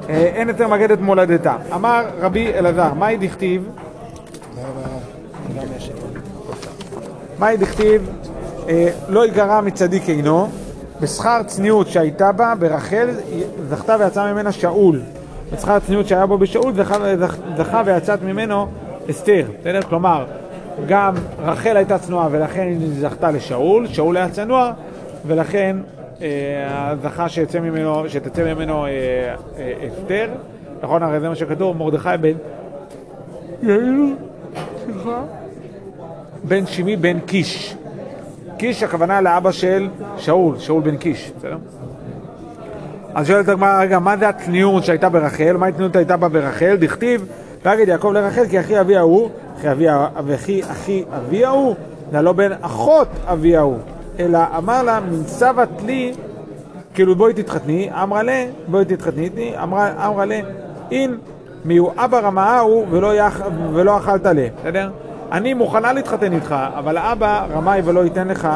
[0.09, 1.57] אין יותר מגד את מולדתה.
[1.75, 3.69] אמר רבי אלעזר, מהי דכתיב?
[7.39, 8.11] מהי דכתיב?
[8.69, 10.49] אה, לא ייגרע מצדיק עינו,
[11.01, 13.09] בשכר צניעות שהייתה בה ברחל
[13.69, 15.01] זכתה ויצאה ממנה שאול.
[15.53, 18.67] בשכר הצניעות שהיה בו בשאול זכה, זכ- זכה ויצאת ממנו
[19.11, 19.45] אסתר.
[19.61, 19.83] בסדר?
[19.83, 20.25] כלומר,
[20.89, 21.15] גם
[21.45, 24.73] רחל הייתה צנועה ולכן היא זכתה לשאול, שאול היה צנוע
[25.27, 25.77] ולכן
[26.23, 28.91] אה, זכה שיצא ממנו, שתצא ממנו אה,
[29.59, 30.29] אה, אסתר.
[30.83, 31.03] נכון?
[31.03, 32.33] הרי זה מה שכתוב, מרדכי בן
[33.63, 34.15] יאיר,
[34.85, 35.23] סליחה.
[36.45, 37.77] בן שימי בן קיש.
[38.57, 41.57] קיש הכוונה לאבא של שאול, שאול בן קיש, בסדר?
[43.15, 45.57] אז שואלת הגמרא, רגע, מה זה הצניעות שהייתה ברחל?
[45.57, 46.77] מה הצניעות הייתה בה ברחל?
[46.81, 47.27] דכתיב,
[47.65, 51.75] ויגד יעקב לרחל כי אחי אבי ההוא, אחי אבי ה- וכי אחי אבי ההוא,
[52.13, 53.79] זה לא בן אחות אבי ההוא,
[54.19, 56.13] אלא אמר לה, מנצבת לי,
[56.95, 60.41] כאילו בואי תתחתני, אמרה לה, בואי תתחתני אמרה, אמרה לה,
[60.91, 61.17] אין,
[61.65, 63.41] מיהו אבא רמאה הוא ולא, יח,
[63.73, 64.91] ולא אכלת לה, בסדר?
[65.33, 68.49] אני מוכנה להתחתן איתך, אבל האבא רמאי ולא ייתן לך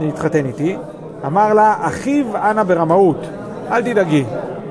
[0.00, 0.76] להתחתן איתי.
[1.26, 3.26] אמר לה, אחיו אנא ברמאות.
[3.70, 4.24] אל תדאגי,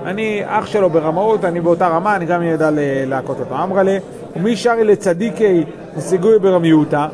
[0.05, 3.63] אני אח שלו ברמאות, אני באותה רמה, אני גם אדע ל- להכות אותו.
[3.63, 3.97] אמרה לה,
[4.35, 5.63] ומי שרי לצדיקי
[5.97, 7.07] נסיגוי ברמיותא,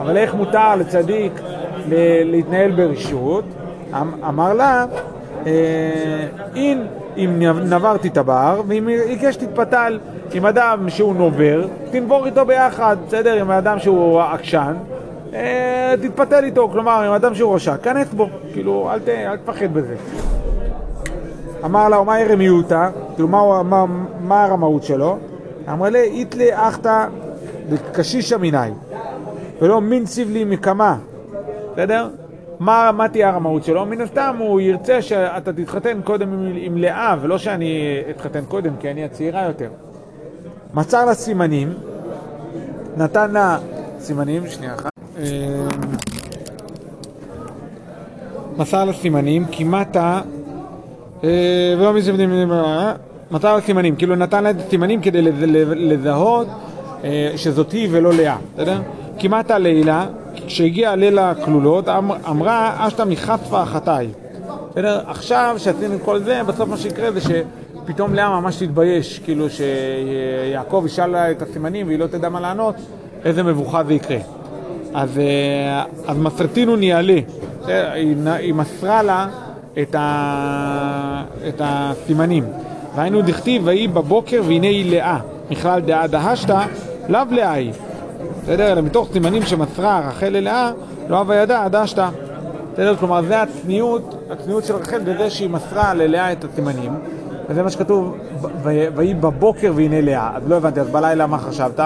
[0.00, 1.32] אבל איך מותר לצדיק
[2.24, 3.44] להתנהל ברשות?
[3.92, 4.86] אמ- אמר לה,
[5.46, 5.52] אה,
[6.54, 9.98] אין אם נברתי תבר, ואם עיקש תתפתל.
[10.34, 13.34] עם אדם שהוא נובר, תנבור איתו ביחד, בסדר?
[13.34, 14.74] עם אדם שהוא עקשן,
[15.34, 19.74] אה, תתפתל איתו, כלומר, עם אדם שהוא רשע, כנס בו, כאילו, אל, ת, אל תפחד
[19.74, 19.94] בזה.
[21.64, 22.88] אמר לה, ומה ירמיותא?
[23.14, 23.84] כאילו, מה, מה,
[24.20, 25.18] מה הרמאות שלו?
[25.72, 27.06] אמרה לה, איתלי אחתא
[27.70, 28.70] בקשישא מיני,
[29.62, 30.96] ולא מין סיבלי מקמה,
[31.78, 32.08] בסדר?
[32.60, 33.86] מה, מה תהיה הרמאות שלו?
[33.86, 38.90] מן הסתם הוא ירצה שאתה תתחתן קודם עם, עם לאה, ולא שאני אתחתן קודם, כי
[38.90, 39.68] אני הצעירה יותר.
[40.74, 41.72] מצר לה סימנים,
[42.96, 43.58] נתן לה
[44.00, 44.90] סימנים, שנייה אחת.
[45.18, 45.24] אה,
[48.56, 49.96] מסר לה סימנים, כמעט
[51.78, 52.50] ולא מי שבדים,
[53.30, 55.44] מסר לה סימנים, כאילו נתן לה את הסימנים כדי לז-
[55.76, 56.46] לזהות
[57.04, 58.80] אה, שזאת היא ולא לאה, בסדר?
[59.18, 60.06] כמעט הלילה,
[60.48, 64.08] כשהגיעה לילה כלולות, אמ- אמרה אשתא מחטפה החטאי.
[64.70, 65.00] בסדר?
[65.06, 70.82] עכשיו שעשינו את כל זה, בסוף מה שיקרה זה שפתאום לאה ממש תתבייש, כאילו שיעקב
[70.86, 72.74] ישאל לה את הסימנים והיא לא תדע מה לענות,
[73.24, 74.18] איזה מבוכה זה יקרה.
[74.94, 76.76] אז, אה, אז מסרטינו
[77.62, 77.90] בסדר?
[77.94, 79.26] היא היא מסרה לה
[79.82, 82.44] את, ה, את הסימנים.
[82.96, 85.18] והיינו דכתיב, ויהי בבוקר והנה היא לאה,
[85.50, 86.64] מכלל דעה דהשתא,
[87.08, 87.72] לאו לאה היא.
[88.48, 88.72] בסדר?
[88.72, 90.72] אלא מתוך סימנים שמסרה רחל ללאה,
[91.08, 92.08] לא הווה ידע דשתא.
[92.72, 92.96] בסדר?
[92.96, 96.92] כלומר, זה הצניעות, הצניעות של רחל בזה שהיא מסרה ללאה את הסימנים,
[97.48, 98.16] וזה מה שכתוב,
[98.62, 100.30] ויהי בבוקר והנה לאה.
[100.36, 101.80] אז לא הבנתי, אז בלילה מה חשבת?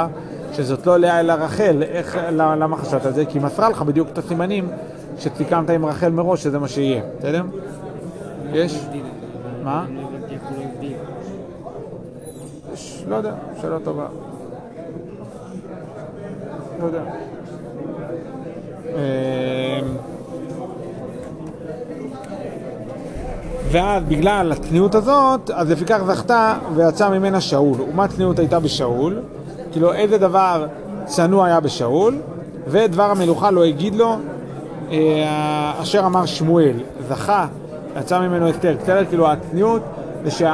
[0.53, 1.83] שזאת לא לאה אלא רחל.
[1.83, 3.25] איך, למה, חשבת על זה?
[3.25, 4.69] כי היא מסרה לך בדיוק את הסימנים
[5.19, 7.43] שסיכמת עם רחל מראש שזה מה שיהיה, בסדר?
[8.53, 8.87] יש?
[9.65, 9.85] מה?
[12.75, 14.07] ש- לא יודע, שאלה טובה.
[16.87, 17.03] יודע.
[18.89, 18.97] אמ,
[23.71, 27.81] ואז בגלל הצניעות הזאת, אז לפיכך זכתה ויצא ממנה שאול.
[27.81, 29.21] ומה צניעות הייתה בשאול?
[29.73, 30.67] כאילו איזה דבר
[31.05, 32.19] צנוע היה בשאול,
[32.67, 34.17] ודבר המלוכה לא הגיד לו,
[34.91, 36.77] אה, אשר אמר שמואל,
[37.09, 37.47] זכה,
[38.01, 38.77] יצא ממנו אסתר.
[38.83, 39.05] בסדר?
[39.05, 39.83] כאילו הצניעות
[40.25, 40.47] זה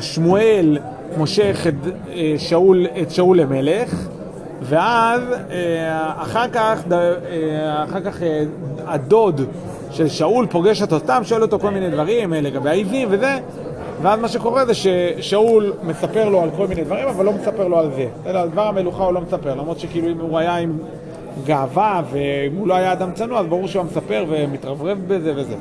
[0.00, 0.78] ששמואל
[1.16, 1.74] מושך את
[2.12, 4.08] אה, שאול, את שאול למלך,
[4.62, 8.22] ואז אה, אחר כך, אה, אחר כך
[8.86, 9.40] הדוד
[9.90, 13.38] של שאול פוגש אותו סתם, שואל אותו כל מיני דברים לגבי העיזים וזה,
[14.02, 17.78] ואז מה שקורה זה ששאול מספר לו על כל מיני דברים, אבל לא מספר לו
[17.78, 18.06] על זה.
[18.24, 20.78] על דבר המלוכה הוא לא מספר, למרות שכאילו אם הוא היה עם
[21.44, 25.54] גאווה ואם הוא לא היה אדם צנוע, אז ברור שהוא היה מספר ומתרברב בזה וזה.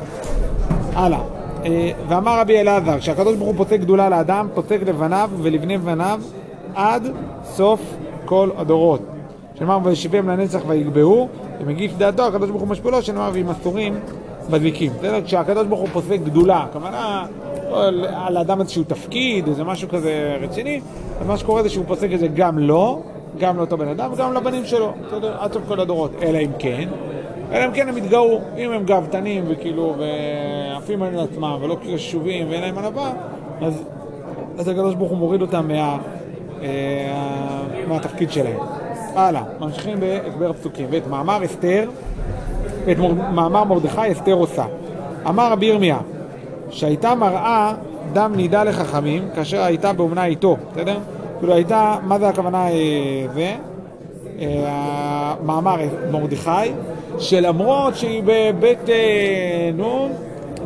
[0.93, 1.19] הלאה.
[1.67, 6.21] אה, ואמר רבי אלעזר, כשהקדוש ברוך הוא פוסק גדולה לאדם, פוסק לבניו ולבני בניו
[6.75, 7.08] עד
[7.43, 7.82] סוף
[8.25, 9.01] כל הדורות.
[9.56, 11.27] שנאמר וישבם לנצח ויגבהו,
[11.62, 13.99] ומגיש דעתו, הקדוש ברוך הוא משפיע לו, שנאמר ועם אסורים
[14.49, 14.91] בדליקים.
[14.97, 15.21] בסדר?
[15.25, 17.25] כשהקדוש ברוך הוא פוסק גדולה, הכוונה
[17.71, 18.06] לא על-
[18.38, 20.82] האדם איזשהו תפקיד, איזה משהו כזה רציני,
[21.21, 23.01] אז מה שקורה זה שהוא פוסק את זה גם לו,
[23.39, 25.36] גם לאותו בן אדם וגם לבנים שלו, בסדר?
[25.39, 26.12] עד סוף כל הדורות.
[26.21, 26.89] אלא אם כן,
[27.51, 32.62] אלא אם כן הם יתגאו, אם הם גאוותנים וכאילו, ועפים על עצמם ולא קשובים ואין
[32.62, 33.12] להם ענווה,
[33.62, 33.83] אז,
[34.57, 35.97] אז הקדוש ברוך הוא מוריד אותם מה,
[36.62, 36.67] אה,
[37.88, 38.60] מהתפקיד שלהם.
[39.15, 40.88] הלאה, ממשיכים בהסבר הפסוקים.
[40.89, 41.89] ואת מאמר אסתר,
[42.91, 44.65] את מור, מאמר מרדכי אסתר עושה.
[45.29, 45.97] אמר רבי ירמיה,
[46.69, 47.73] שהייתה מראה
[48.13, 50.97] דם נידה לחכמים כאשר הייתה באומנה איתו, בסדר?
[51.39, 52.73] כאילו הייתה, מה זה הכוונה אה,
[53.33, 53.55] זה?
[54.39, 55.76] אה, מאמר
[56.12, 56.71] מרדכי,
[57.19, 60.10] שלמרות שהיא בבית, אה, נו,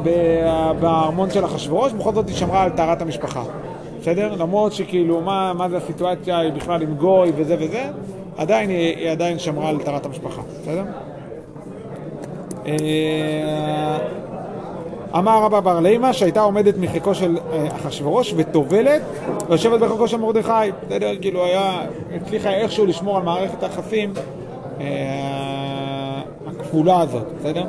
[0.04, 3.44] ב- בארמון של אחשוורוש, בכל זאת היא שמרה על טהרת המשפחה.
[4.02, 4.36] בסדר?
[4.36, 7.84] למרות שכאילו, מה, מה זה הסיטואציה, היא בכלל עם גוי וזה וזה,
[8.38, 10.42] עדיין היא, היא עדיין שמרה על טהרת המשפחה.
[10.62, 10.84] בסדר?
[15.18, 19.02] אמר רבא בר לימה שהייתה עומדת מחיקו של אה, אחשוורוש וטובלת
[19.50, 20.52] ויושבת בחיקו של מרדכי.
[20.86, 21.12] בסדר?
[21.22, 21.82] כאילו היה,
[22.16, 24.14] הצליחה איכשהו לשמור על מערכת היחסים
[24.82, 27.66] אה, הכפולה הזאת, בסדר?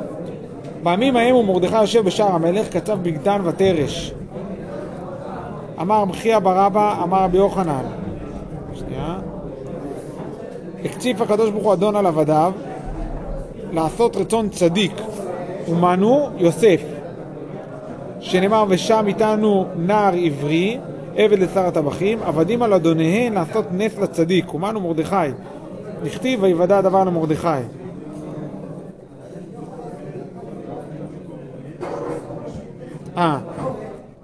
[0.83, 4.13] בימים ההם ומרדכי יושב בשער המלך, כתב בגדן ותרש.
[5.81, 7.83] אמר חייא ברבא, אמר רבי יוחנן.
[8.73, 9.15] שנייה.
[10.85, 12.53] הקציף הקדוש ברוך הוא אדון על עבדיו
[13.71, 14.91] לעשות רצון צדיק.
[15.69, 16.92] ומנו יוסף.
[18.23, 20.77] שנאמר ושם איתנו נער עברי,
[21.15, 25.15] עבד לשר הטבחים, עבדים על אדוניהן לעשות נס לצדיק, ומנו מרדכי.
[26.03, 27.47] נכתיב ויוודע הדבר למרדכי.
[33.17, 33.37] אה,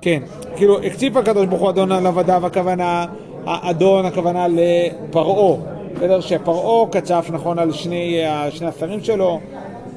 [0.02, 0.24] כן.
[0.56, 3.06] כאילו, הקציף הקדוש ברוך הוא אדון על עבדיו, הכוונה,
[3.46, 5.58] האדון, הכוונה לפרעה.
[5.96, 6.22] בסדר?
[6.22, 9.40] שפרעה קצף, נכון, על שני, אה, שני השרים שלו.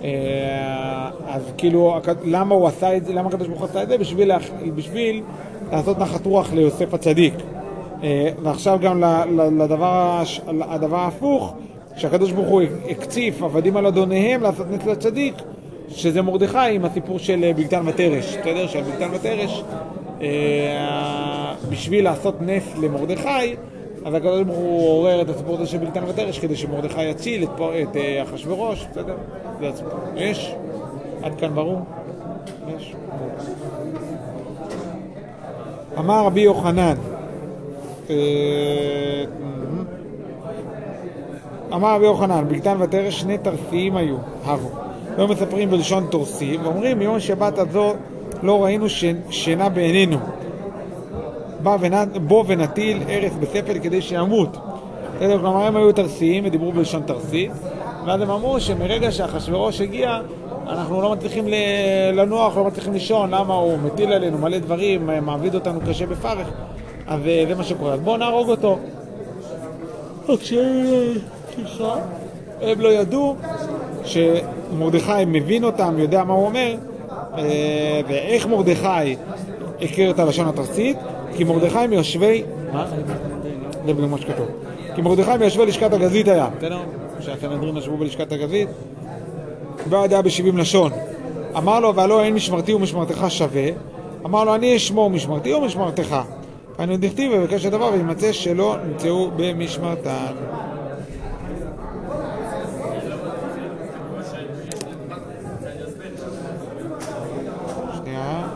[0.04, 3.98] אה, אז כאילו, למה הוא עשה את זה, למה הקדוש ברוך הוא עשה את זה?
[3.98, 4.32] בשביל,
[4.74, 5.22] בשביל
[5.72, 7.34] לעשות נחת רוח ליוסף הצדיק.
[8.02, 9.02] אה, ועכשיו גם
[9.58, 10.22] לדבר
[10.60, 11.54] הדבר ההפוך,
[11.96, 15.34] שהקדוש ברוך הוא הקציף עבדים על אדוניהם לעשות נס לצדיק,
[15.88, 18.66] שזה מרדכי עם הסיפור של אה, בגתן ותרש, בסדר?
[18.66, 19.62] של בגתן ותרש,
[21.70, 23.54] בשביל לעשות נס למרדכי,
[24.04, 27.96] אז הקדוש ברוך הוא עורר את הסיפור הזה של בגתן ותרש כדי שמרדכי יציל את,
[27.96, 29.14] אה, אחשוורוש, בסדר?
[29.60, 29.98] זה הסיפור.
[30.16, 30.54] יש?
[31.22, 31.80] עד כאן ברור?
[32.76, 32.94] יש.
[35.98, 36.94] אמר רבי יוחנן,
[38.10, 39.24] אה,
[41.72, 44.70] אמר רבי יוחנן, בגתן ותרש שני תרסיים היו, הבו.
[45.16, 47.94] היו מספרים בלשון תורסי, ואומרים, מיום השבת הזו
[48.42, 48.86] לא ראינו
[49.30, 50.18] שינה בעינינו.
[52.26, 54.56] בוא ונטיל ארץ בספל כדי שימות.
[55.16, 55.38] בסדר?
[55.38, 57.50] כלומר, הם היו תרסיים ודיברו בלשון תרסית,
[58.06, 60.20] ואז הם אמרו שמרגע שאחשוורוש הגיע,
[60.68, 61.44] אנחנו לא מצליחים
[62.12, 66.48] לנוח, לא מצליחים לישון, למה הוא מטיל עלינו מלא דברים, מעביד אותנו קשה בפרך,
[67.06, 67.92] אז אה, זה מה שקורה.
[67.92, 68.78] אז בואו נהרוג אותו.
[71.54, 71.94] סליחה,
[72.60, 73.36] הם לא ידעו
[74.04, 76.74] שמרדכי מבין אותם, יודע מה הוא אומר,
[77.38, 79.16] אה, ואיך מרדכי
[79.82, 80.96] הכיר את הלשון התרסית?
[81.36, 82.42] כי מרדכי מיושבי...
[82.72, 82.86] מה?
[83.86, 84.46] זה בדיוק מה שכתוב.
[84.94, 86.78] כי מרדכי מיושבי לשכת הגזית היה, בסדר?
[87.20, 88.68] שהסנהדרין ישבו בלשכת הגזית,
[89.88, 90.92] ועד בשבעים לשון.
[91.56, 93.68] אמר לו, והלא אין משמרתי ומשמרתך שווה.
[94.24, 96.16] אמר לו, אני אשמור משמרתי ומשמרתך.
[96.78, 100.32] ואני עוד דכתיב ובקש הדבר וימצא שלא נמצאו במשמרתן.
[107.96, 108.48] שנייה.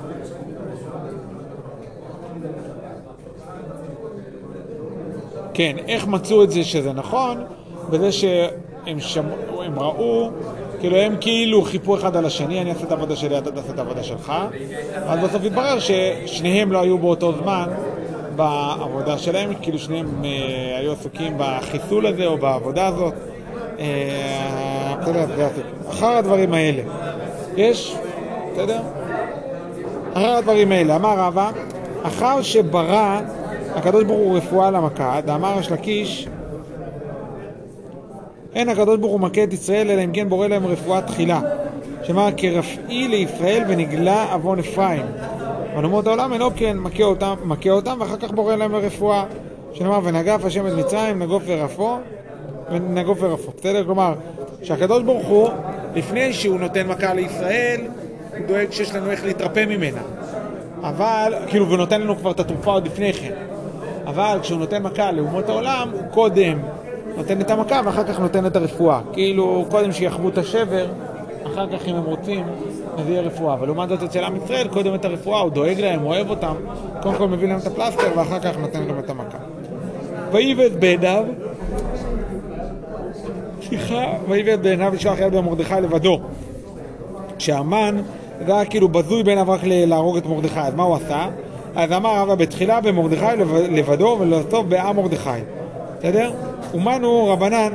[5.56, 7.44] כן, איך מצאו את זה שזה נכון?
[7.90, 10.30] בזה שהם שמעו, הם ראו,
[10.80, 13.78] כאילו הם כאילו חיפו אחד על השני, אני אעשה את העבודה שלי, אתה תעשה את
[13.78, 14.32] העבודה שלך.
[15.06, 17.68] אז בסוף התברר ששניהם לא היו באותו זמן
[18.36, 23.14] בעבודה שלהם, כאילו שניהם אה, היו עסוקים בחיסול הזה או בעבודה הזאת.
[23.78, 24.96] אה,
[25.36, 25.90] זה הסיפור.
[25.90, 26.82] אחר הדברים האלה,
[27.56, 27.96] יש,
[28.52, 28.80] בסדר?
[30.12, 31.50] אחר הדברים האלה, אמר רבא,
[32.02, 33.20] אחר שברא
[33.76, 36.28] הקדוש ברוך הוא רפואה למכה, דאמר יש לקיש,
[38.54, 41.40] אין הקדוש ברוך הוא מכה את ישראל, אלא אם כן בורא להם רפואה תחילה.
[42.02, 45.02] שאמר, כרפאי לישראל ונגלה עוון אפרים.
[45.74, 49.24] אבל אומות העולם אינו כן, מכה אותם, מכה אותם, ואחר כך בורא להם רפואה.
[49.72, 51.98] שנאמר, ונגף השם את מצרים, נגוף ורפו,
[52.70, 53.52] ונגוף ורפו.
[53.58, 53.84] בסדר?
[53.84, 54.14] כלומר,
[54.62, 55.48] שהקדוש ברוך הוא,
[55.94, 57.80] לפני שהוא נותן מכה לישראל,
[58.38, 60.00] הוא דואג שיש לנו איך להתרפא ממנה.
[60.82, 63.32] אבל, כאילו, והוא נותן לנו כבר את התרופה עוד לפני כן.
[64.06, 66.58] אבל כשהוא נותן מכה לאומות העולם, הוא קודם
[67.16, 69.00] נותן את המכה ואחר כך נותן את הרפואה.
[69.12, 70.86] כאילו, קודם שיחוו את השבר,
[71.46, 72.44] אחר כך, אם הם רוצים,
[72.98, 73.54] אז יהיה רפואה.
[73.54, 76.54] אבל לעומת זאת, אצל עם ישראל, קודם את הרפואה, הוא דואג להם, אוהב אותם,
[77.02, 79.38] קודם כל מביא להם את הפלסטר ואחר כך נותן גם את המכה.
[80.32, 81.24] ויבד בעיניו,
[83.62, 86.20] סליחה, ויבד בעיניו לשלוח יד במרדכי לבדו.
[87.38, 87.96] כשהמן,
[88.46, 91.28] זה היה כאילו בזוי בעיניו רק להרוג את מרדכי, אז מה הוא עשה?
[91.76, 95.30] אז אמר רבא בתחילה במרדכי לב- לבדו ולבסוף בעם מרדכי.
[95.98, 96.30] בסדר?
[96.74, 97.68] אומנו רבנן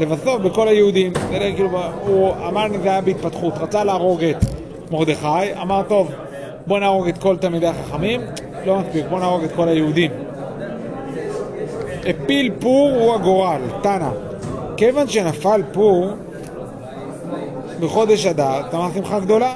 [0.00, 1.12] לבסוף בכל היהודים.
[1.12, 1.52] בסדר?
[1.54, 1.70] כאילו,
[2.06, 4.36] הוא אמר זה היה בהתפתחות, רצה להרוג את
[4.90, 6.10] מרדכי, אמר טוב,
[6.66, 8.20] בוא נהרוג את כל תלמידי החכמים,
[8.66, 10.10] לא מספיק, בוא נהרוג את כל היהודים.
[12.06, 14.08] הפיל פור הוא הגורל, תנא.
[14.76, 16.06] כיוון שנפל פור
[17.80, 19.54] בחודש אדר, שמח שמחה גדולה.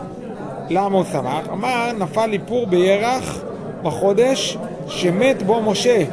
[0.70, 1.49] למה הוא שמח?
[1.53, 3.38] אמר, נפל לי פור בירח
[3.83, 4.59] בחודש
[4.89, 6.05] שמת בו משה.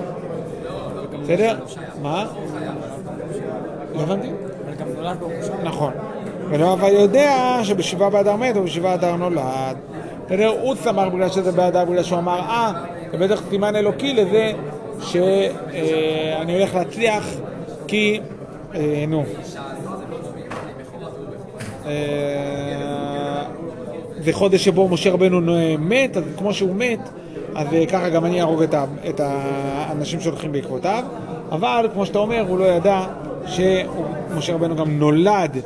[1.23, 1.57] בסדר?
[2.01, 2.25] מה?
[3.95, 4.27] לא הבנתי.
[5.63, 5.93] נכון.
[6.49, 9.77] ולא אבל יודע שבשבעה באדר מת ובשבעה באדר נולד.
[10.25, 10.47] בסדר?
[10.47, 12.71] הוא שמח בגלל שזה באדר, בגלל שהוא אמר, אה,
[13.11, 14.51] זה בטח סימן אלוקי לזה
[15.01, 17.29] שאני הולך להצליח
[17.87, 18.19] כי,
[18.75, 19.23] אה, נו.
[21.85, 23.43] אה,
[24.19, 25.41] זה חודש שבו משה רבנו
[25.79, 26.99] מת, אז כמו שהוא מת,
[27.55, 28.75] אז אה, ככה גם אני אהרוג את,
[29.09, 31.03] את האנשים שהולכים בעקבותיו.
[31.51, 33.01] אבל, כמו שאתה אומר, הוא לא ידע
[33.45, 35.57] שמשה רבנו גם נולד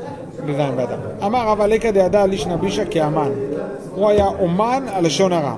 [0.45, 1.00] בזין באדם.
[1.26, 3.32] אמר רבא לקא דעדה לישנא בישא כאמן.
[3.95, 5.56] הוא היה אומן הלשון הרע.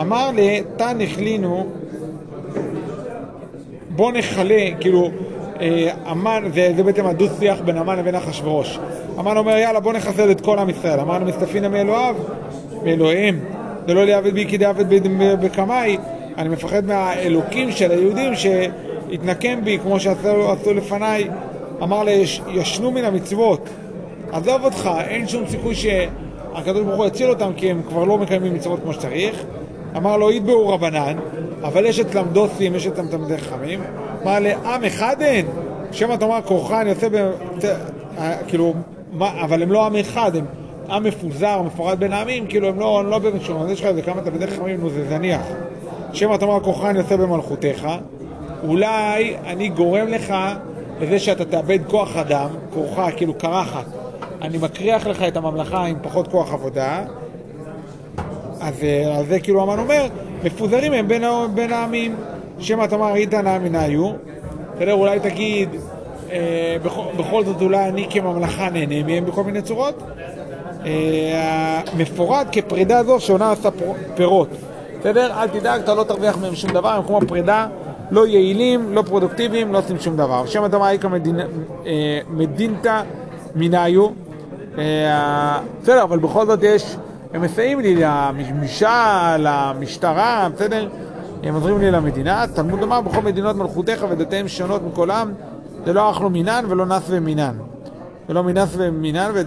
[0.00, 1.66] אמר לתן החלינו
[3.96, 5.10] בוא נכלה, כאילו,
[5.60, 8.78] אה, המן, זה, זה בעצם הדו-שיח בין המן לבין אחשוורוש.
[9.16, 11.00] המן אומר, יאללה, בוא נחסל את כל עם ישראל.
[11.00, 12.14] אמרנו, מסתפינא מאלוהיו,
[12.84, 13.40] מאלוהיהם.
[13.86, 14.84] דלא ליעבד בי כי דעבד
[15.40, 15.98] בקמאי,
[16.38, 21.28] אני מפחד מהאלוקים של היהודים שיתנקם בי כמו שעשו עשו לפניי.
[21.82, 23.68] אמר לי, ישנו מן המצוות.
[24.32, 28.54] עזוב אותך, אין שום סיכוי שהקדוש ברוך הוא יציל אותם כי הם כבר לא מקיימים
[28.54, 29.44] מצוות כמו שצריך.
[29.96, 31.16] אמר לו, יתבעו רבנן,
[31.62, 33.80] אבל יש אצלם דוסים, יש אצלם תלמידי חכמים.
[34.22, 35.46] אמר לעם אחד אין,
[35.92, 37.30] שמא תאמר כורחה אני עושה ב...
[38.18, 38.74] אה, כאילו,
[39.20, 40.44] אבל הם לא עם אחד, הם
[40.90, 43.86] עם מפוזר, מפורד בין העמים, כאילו הם לא, הם לא באמת שום, אז יש לך
[43.86, 45.40] איזה כמה תלמידי חכמים, נו זה זניח.
[46.12, 47.88] שמא תאמר אני עושה במלכותך,
[48.68, 50.34] אולי אני גורם לך
[51.00, 53.84] לזה שאתה תאבד כוח אדם, כורחה, כאילו קרחת.
[54.42, 57.04] אני מקריח לך את הממלכה עם פחות כוח עבודה,
[58.60, 60.06] אז אה, על זה כאילו המן אומר,
[60.44, 61.22] מפוזרים הם בין,
[61.54, 62.16] בין העמים.
[62.58, 64.12] שמא תאמר איתנא מנהיו,
[64.76, 64.92] בסדר?
[64.92, 65.68] אולי תגיד,
[66.32, 70.02] אה, בכל, בכל זאת אולי אני כממלכה נהנה מהם בכל מיני צורות.
[70.84, 73.68] אה, מפורד כפרידה זו שעונה עשה
[74.14, 74.48] פירות.
[75.00, 75.32] בסדר?
[75.42, 77.66] אל תדאג, אתה לא תרוויח מהם שום דבר, הם כמו פרידה,
[78.10, 80.44] לא יעילים, לא פרודוקטיביים, לא עושים שום דבר.
[80.70, 83.02] תאמר איכא מדינ- אה, מדינתא
[83.54, 84.06] מנהיו.
[84.78, 86.96] אה, בסדר, אבל בכל זאת יש,
[87.34, 88.86] הם מסייעים לי למשל,
[89.38, 90.88] למשטרה, בסדר?
[91.42, 92.44] הם עוזרים לי למדינה.
[92.54, 95.32] תלמוד אמר, בכל מדינות מלכותיך ודתיהם שונות מכל עם,
[95.86, 97.54] זה לא אכלו מינן ולא נס ומינן.
[98.28, 99.42] ולא מנס ומינן, ו...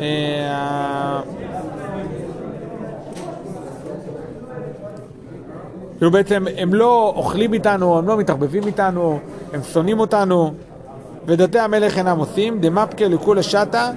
[0.00, 1.20] אה,
[5.96, 9.18] כאילו בעצם הם לא אוכלים איתנו, הם לא מתערבבים איתנו,
[9.52, 10.54] הם שונאים אותנו,
[11.26, 13.90] ודתי המלך אינם עושים, דמפקה לכולה שטה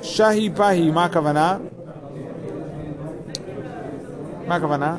[0.00, 1.56] ושהי פהי, מה הכוונה?
[4.48, 4.96] מה הכוונה?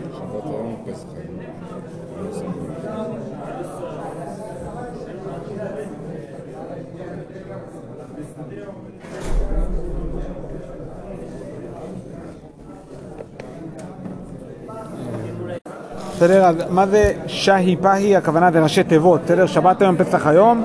[16.15, 18.15] בסדר, אז מה זה שהי פהי?
[18.15, 19.45] הכוונה זה ראשי תיבות, בסדר?
[19.45, 20.63] שבת היום פסח היום.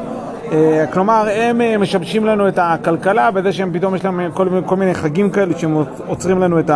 [0.53, 4.77] אה, כלומר, הם אה, משבשים לנו את הכלכלה בזה שהם פתאום יש להם כל, כל
[4.77, 5.55] מיני חגים כאלה
[6.07, 6.71] עוצרים לנו את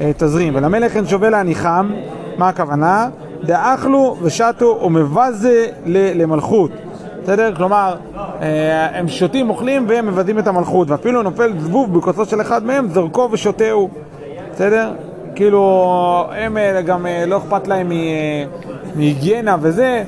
[0.00, 0.54] התזרים.
[0.54, 1.90] ולמלך אין שווה להניחם,
[2.38, 3.08] מה הכוונה?
[3.44, 6.70] דאכלו ושתו ומבזה למלכות.
[7.22, 7.54] בסדר?
[7.54, 7.96] כלומר,
[8.42, 10.90] אה, הם שותים, אוכלים והם מבזים את המלכות.
[10.90, 13.88] ואפילו נופל זבוב בכוסו של אחד מהם, זרקו ושותהו.
[14.52, 14.90] בסדר?
[15.34, 18.44] כאילו, הם אה, גם אה, לא אכפת להם אה,
[18.94, 20.04] מהיגיינה וזה,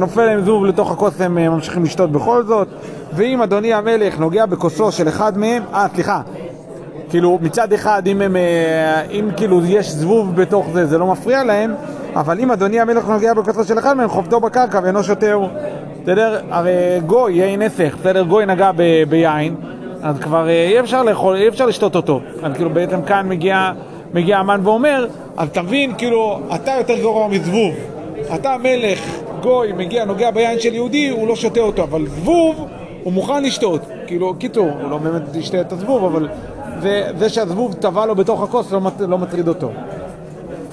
[0.00, 2.68] נופל להם זבוב לתוך הכוס, הם ממשיכים לשתות בכל זאת.
[3.12, 6.20] ואם אדוני המלך נוגע בכוסו של אחד מהם, אה, סליחה,
[7.10, 8.36] כאילו מצד אחד אם, הם,
[9.10, 11.74] אם כאילו יש זבוב בתוך זה, זה לא מפריע להם,
[12.14, 15.48] אבל אם אדוני המלך נוגע בכוסו של אחד מהם, חובטו בקרקע ואינו שותהו.
[16.02, 16.40] בסדר?
[16.50, 18.22] הרי גוי, יין נסך, בסדר?
[18.22, 19.54] גוי נגע ב- ביין,
[20.02, 22.20] אז כבר אי אפשר לאכול, אי אפשר לשתות אותו.
[22.42, 23.72] אז כאילו בעצם כאן מגיע,
[24.14, 27.74] מגיע המן ואומר, אז תבין, כאילו, אתה יותר גרוע מזבוב.
[28.34, 29.00] אתה מלך,
[29.42, 32.66] גוי, מגיע, נוגע ביין של יהודי, הוא לא שותה אותו, אבל זבוב,
[33.02, 33.80] הוא מוכן לשתות.
[34.06, 36.28] כאילו, קיצור, הוא לא באמת ישתה את הזבוב, אבל
[36.80, 39.70] זה, זה שהזבוב טבע לו בתוך הכוס לא, לא מטריד אותו.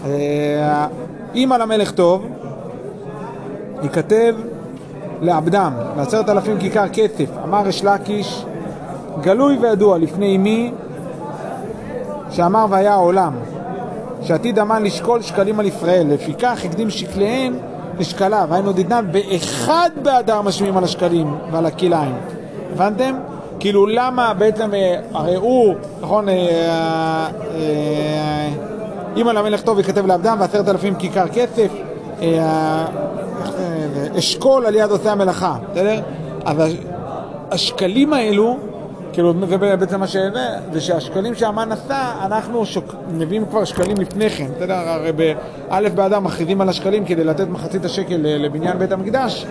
[0.06, 0.88] אה,
[1.36, 2.28] אם על המלך טוב,
[3.84, 4.36] ייכתב
[5.22, 8.46] לעבדם, לעשרת אלפים כיכר כסף, אמר אש לקיש,
[9.22, 10.72] גלוי וידוע לפני מי
[12.34, 13.34] שאמר והיה העולם,
[14.24, 17.58] שעתיד המן לשקול שקלים על ישראל, לפיכך הקדים שקליהם
[18.00, 22.15] לשקליו, היינו דתנן באחד באדר משמיעים על השקלים ועל הכלאיים.
[22.74, 23.15] הבנתם?
[23.60, 26.34] כאילו למה בעצם, אה, הרי הוא, נכון, אה,
[27.56, 28.50] אה,
[29.22, 31.72] אם על המלך טוב ייכתב לעבדם ועשרת אלפים כיכר כסף,
[32.22, 32.86] אה,
[34.19, 36.00] אשכול על יד עושי המלאכה, בסדר?
[36.46, 36.74] הש-
[37.52, 38.58] השקלים האלו,
[39.13, 40.30] כאילו זה בעצם מה שזה,
[40.73, 44.73] זה שהשקלים שהמן עשה, אנחנו שוק, מביאים כבר שקלים לפני כן, בסדר?
[44.73, 49.45] הרי באלף באדם מכריזים על השקלים כדי לתת מחצית השקל לבניין בית המקדש,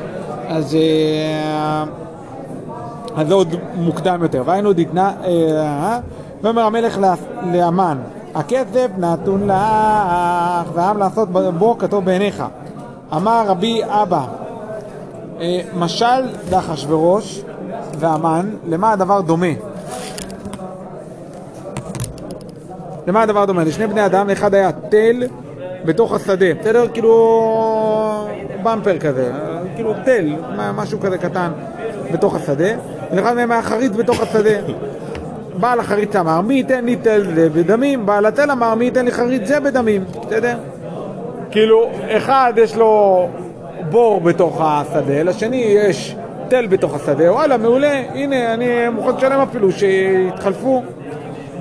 [0.48, 0.74] אז...
[0.74, 1.84] אה,
[3.16, 4.42] אז זה עוד מוקדם יותר.
[4.46, 5.98] והיינו דתנה, אה,
[6.42, 7.14] ואומר המלך לה-
[7.52, 7.98] לאמן,
[8.34, 9.54] הכסף נתון לך,
[10.74, 12.44] והעם לעשות בו כתוב בעיניך.
[13.16, 14.24] אמר רבי אבא,
[15.40, 16.20] אה, משל
[16.52, 17.42] לאחשוורוש
[18.02, 19.46] והמן, למה הדבר דומה?
[23.06, 23.64] למה הדבר דומה?
[23.64, 25.22] לשני בני אדם, לאחד היה תל
[25.84, 26.88] בתוך השדה, בסדר?
[26.92, 28.28] כאילו
[28.62, 29.32] במפר כזה,
[29.74, 30.34] כאילו תל,
[30.74, 31.50] משהו כזה קטן
[32.12, 32.68] בתוך השדה,
[33.12, 34.50] ולאחד מהם היה חריץ בתוך השדה.
[35.60, 38.06] בעל החריץ אמר, מי ייתן לי תל זה בדמים?
[38.06, 40.56] בעל התל אמר, מי ייתן לי חריץ זה בדמים, בסדר?
[41.50, 43.28] כאילו, אחד יש לו
[43.90, 46.16] בור בתוך השדה, לשני יש
[46.52, 50.82] תל בתוך השדה, וואלה, מעולה, הנה, אני מוכן לשלם אפילו, שיתחלפו.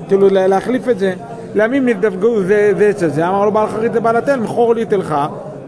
[0.08, 1.14] כאילו לה- להחליף את זה.
[1.56, 5.16] לימים נדבקו זה זה אצל זה, אמר לו בעל חרית לבעל התל, מכור לי תלך.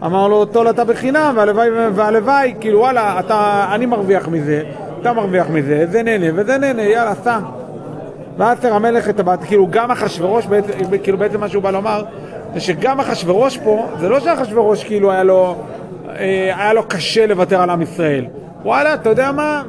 [0.04, 4.62] אמר לו, טול אתה בחינם, והלוואי, והלוואי, כאילו וואלה, אתה, אני מרוויח מזה,
[5.00, 7.38] אתה מרוויח מזה, זה נהנה וזה נהנה, יאללה, סע.
[8.38, 10.72] ואז המלך את הבת, כאילו גם אחשוורוש, בעצם-
[11.02, 12.02] כאילו בעצם מה שהוא בא לומר,
[12.54, 15.56] זה שגם אחשוורוש פה, זה לא שאחשוורוש כאילו היה לו,
[16.08, 18.24] אה, היה לו קשה לוותר על עם ישראל.
[18.64, 19.62] וואלה, אתה יודע מה?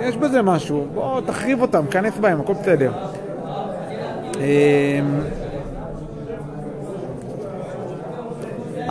[0.00, 2.92] יש בזה משהו, בוא תחריב אותם, כנס בהם, הכל בסדר.
[4.40, 5.00] אה,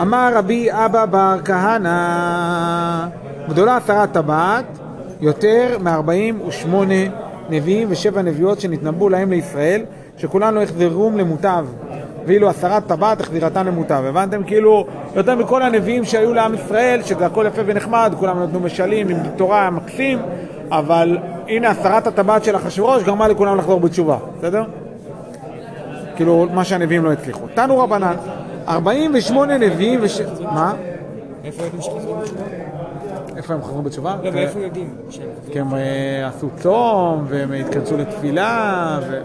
[0.02, 3.08] אמר רבי אבא בר כהנא,
[3.50, 4.66] גדולה עשרת טבעת,
[5.22, 6.76] יותר מ-48
[7.50, 9.82] נביאים ושבע נביאות שנתנבאו להם לישראל,
[10.18, 11.66] שכולן לא החזרום למוטב,
[12.26, 14.04] ואילו עשרת טבעת החזירתן למוטב.
[14.06, 14.44] הבנתם?
[14.44, 19.18] כאילו, יותר מכל הנביאים שהיו לעם ישראל, שזה הכל יפה ונחמד, כולם נתנו משלים עם
[19.36, 20.20] תורה מקסים,
[20.72, 21.18] אבל
[21.48, 24.64] הנה עשרת הטבעת של אחשוורוש גרמה לכולם לחזור בתשובה, בסדר?
[26.16, 27.48] כאילו, מה שהנביאים לא הצליחו.
[27.54, 28.16] תנו רבנן,
[28.68, 30.22] 48 נביאים וש...
[30.42, 30.74] מה?
[31.44, 32.42] איפה יודעים שחזרו בתשובה?
[33.38, 34.16] איפה הם חזרו בתשובה?
[34.24, 35.54] לא, ואיפה יודעים שהם חזרו?
[35.54, 39.22] כי הם אה, עשו צום, והם התכנסו לתפילה, ו...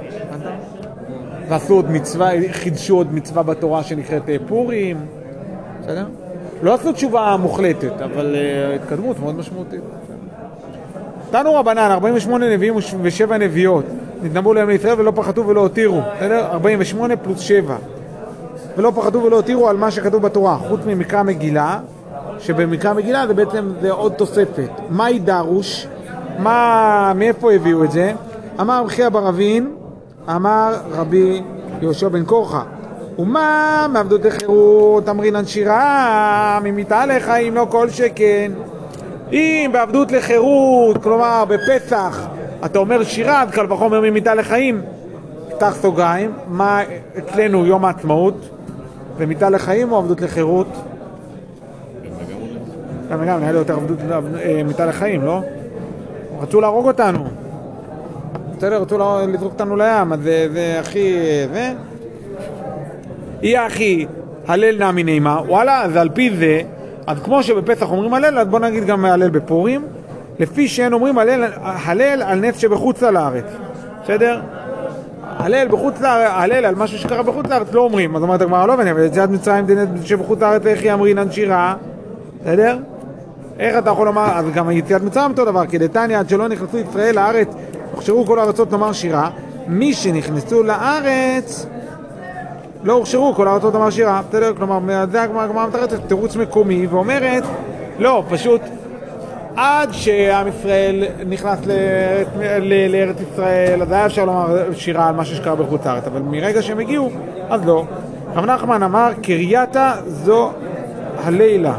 [1.48, 4.96] ועשו עוד מצווה, חידשו עוד מצווה בתורה שנקראת אה, פורים,
[5.82, 6.04] בסדר?
[6.62, 9.80] לא עשו תשובה מוחלטת, אבל אה, התקדמות מאוד משמעותית.
[11.30, 13.84] תנו רבנן, 48 נביאים וש- ושבע נביאות,
[14.22, 16.46] נתנבאו להם לישראל ולא פחתו ולא הותירו, בסדר?
[16.50, 17.76] 48 פלוס 7.
[18.76, 21.78] ולא פחדו ולא הותירו על מה שכתוב בתורה, חוץ ממקרא מגילה,
[22.38, 24.70] שבמקרא מגילה זה בעצם זה עוד תוספת.
[24.90, 25.86] מהי דרוש?
[26.38, 28.12] מה, מאיפה הביאו את זה?
[28.60, 29.70] אמר רבי חייא בר אבין,
[30.28, 31.42] אמר רבי
[31.82, 32.62] יהושע בן קורחה,
[33.18, 38.52] ומה מעבדות לחירות אמרינן שירה, ממיתה לחיים לא כל שכן.
[39.32, 42.26] אם בעבדות לחירות, כלומר בפסח,
[42.64, 44.82] אתה אומר שירה, אז קל וחומר ממיתה לחיים.
[45.50, 46.80] פתח סוגריים, מה
[47.18, 48.48] אצלנו יום העצמאות?
[49.16, 50.66] ומיתה לחיים או עבדות לחירות?
[53.10, 53.98] גם וגם, נראה לי יותר עבדות,
[54.42, 55.40] אה, מיתה לחיים, לא?
[56.40, 57.24] רצו להרוג אותנו.
[58.56, 58.98] בסדר, רצו
[59.28, 61.14] לזרוק אותנו לים, אז זה, הכי...
[61.52, 61.72] זה.
[63.42, 64.06] יהיה הכי
[64.48, 66.60] הלל נע מנעימה, וואלה, אז על פי זה,
[67.06, 69.82] אז כמו שבפסח אומרים הלל, אז בוא נגיד גם הלל בפורים,
[70.38, 73.44] לפי שאין אומרים הלל, הלל על נס שבחוץ לארץ,
[74.04, 74.40] בסדר?
[75.22, 78.72] הלל בחוץ לארץ, הלל על משהו שקרה בחוץ לארץ לא אומרים, אז אומרת הגמרא לא
[78.72, 81.74] הבנתי, אבל יציאת מצרים דנס שבחוץ לארץ היכי אמרינן שירה,
[82.42, 82.78] בסדר?
[83.58, 87.14] איך אתה יכול לומר, אז גם יציאת מצרים אותו דבר, כדתניא עד שלא נכנסו ישראל
[87.14, 87.48] לארץ,
[87.96, 89.30] הוכשרו כל הארצות לומר שירה,
[89.66, 91.66] משנכנסו לארץ
[92.84, 94.52] לא הוכשרו כל הארצות לומר שירה, בסדר?
[94.56, 97.42] כלומר, זה הגמרא מתרצת תירוץ מקומי ואומרת,
[97.98, 98.60] לא, פשוט
[99.56, 101.58] עד שעם ישראל נכנס
[102.60, 106.78] לארץ, ישראל, אז היה אפשר לומר שירה על משהו שקרה בחוץ לארץ, אבל מרגע שהם
[106.78, 107.10] הגיעו,
[107.48, 107.84] אז לא.
[108.34, 110.50] רב נחמן אמר, קרייתה זו
[111.24, 111.74] הלילה.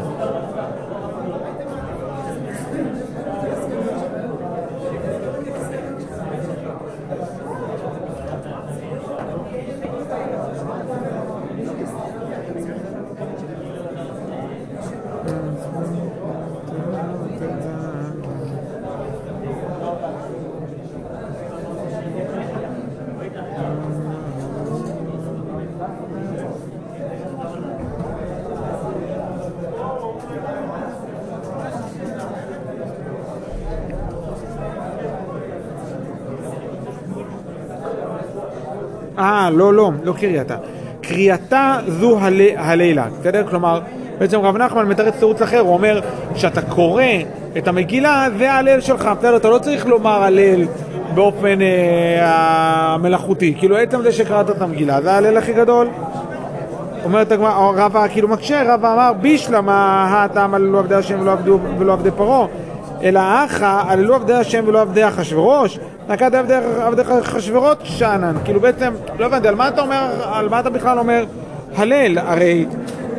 [39.18, 40.56] אה, לא, לא, לא קרייתה.
[41.00, 42.40] קריאתה זו הל...
[42.56, 43.46] הלילה, בסדר?
[43.48, 43.80] כלומר,
[44.18, 46.00] בעצם רב נחמן מתרץ תירוץ אחר, הוא אומר
[46.34, 47.02] שאתה קורא
[47.58, 49.36] את המגילה, זה ההלל שלך, בסדר?
[49.36, 50.64] אתה לא צריך לומר הלל
[51.14, 55.88] באופן אה, המלאכותי, כאילו עצם זה שקראת את המגילה, זה ההלל הכי גדול.
[57.04, 61.20] אומרת הגמרא, רבא כאילו מקשה, רבא אמר בישלמה הטעם הללו עבדי השם
[61.78, 62.46] ולא עבדי פרעה
[63.02, 65.78] אלא אחא הללו עבדי השם ולא עבדי אחשוורוש
[66.08, 70.70] נקט עבדי אחשוורוש שאנן כאילו בעצם, לא הבנתי, על מה אתה אומר, על מה אתה
[70.70, 71.24] בכלל אומר
[71.76, 72.18] הלל?
[72.18, 72.66] הרי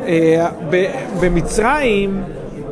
[0.06, 0.84] אה, ב,
[1.20, 2.22] במצרים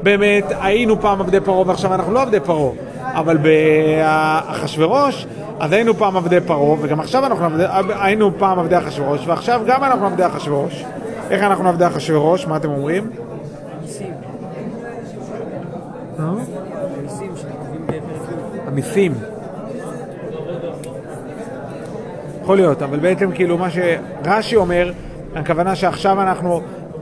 [0.02, 2.70] באמת היינו פעם עבדי פרעה ועכשיו אנחנו לא עבדי פרעה
[3.12, 5.26] אבל באחשוורוש
[5.60, 7.64] אז היינו פעם עבדי פרעה וגם עכשיו אנחנו עבדי,
[8.00, 10.84] היינו פעם עבדי אחשוורוש ועכשיו גם אנחנו עבדי אחשוורוש
[11.30, 12.46] איך אנחנו עבדי אחשוורוש?
[12.46, 13.10] מה אתם אומרים?
[13.82, 14.12] מיסים.
[16.18, 16.24] אה?
[18.66, 19.14] המיסים.
[22.48, 24.92] יכול להיות, אבל בעצם כאילו מה שרש"י אומר,
[25.34, 26.60] הכוונה שעכשיו אנחנו,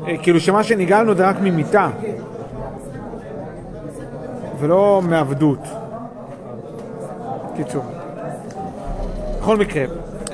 [0.08, 1.88] אה, כאילו שמה שנגאלנו זה רק ממיתה
[4.60, 5.58] ולא מעבדות.
[7.56, 7.84] קיצור.
[9.40, 9.84] בכל מקרה,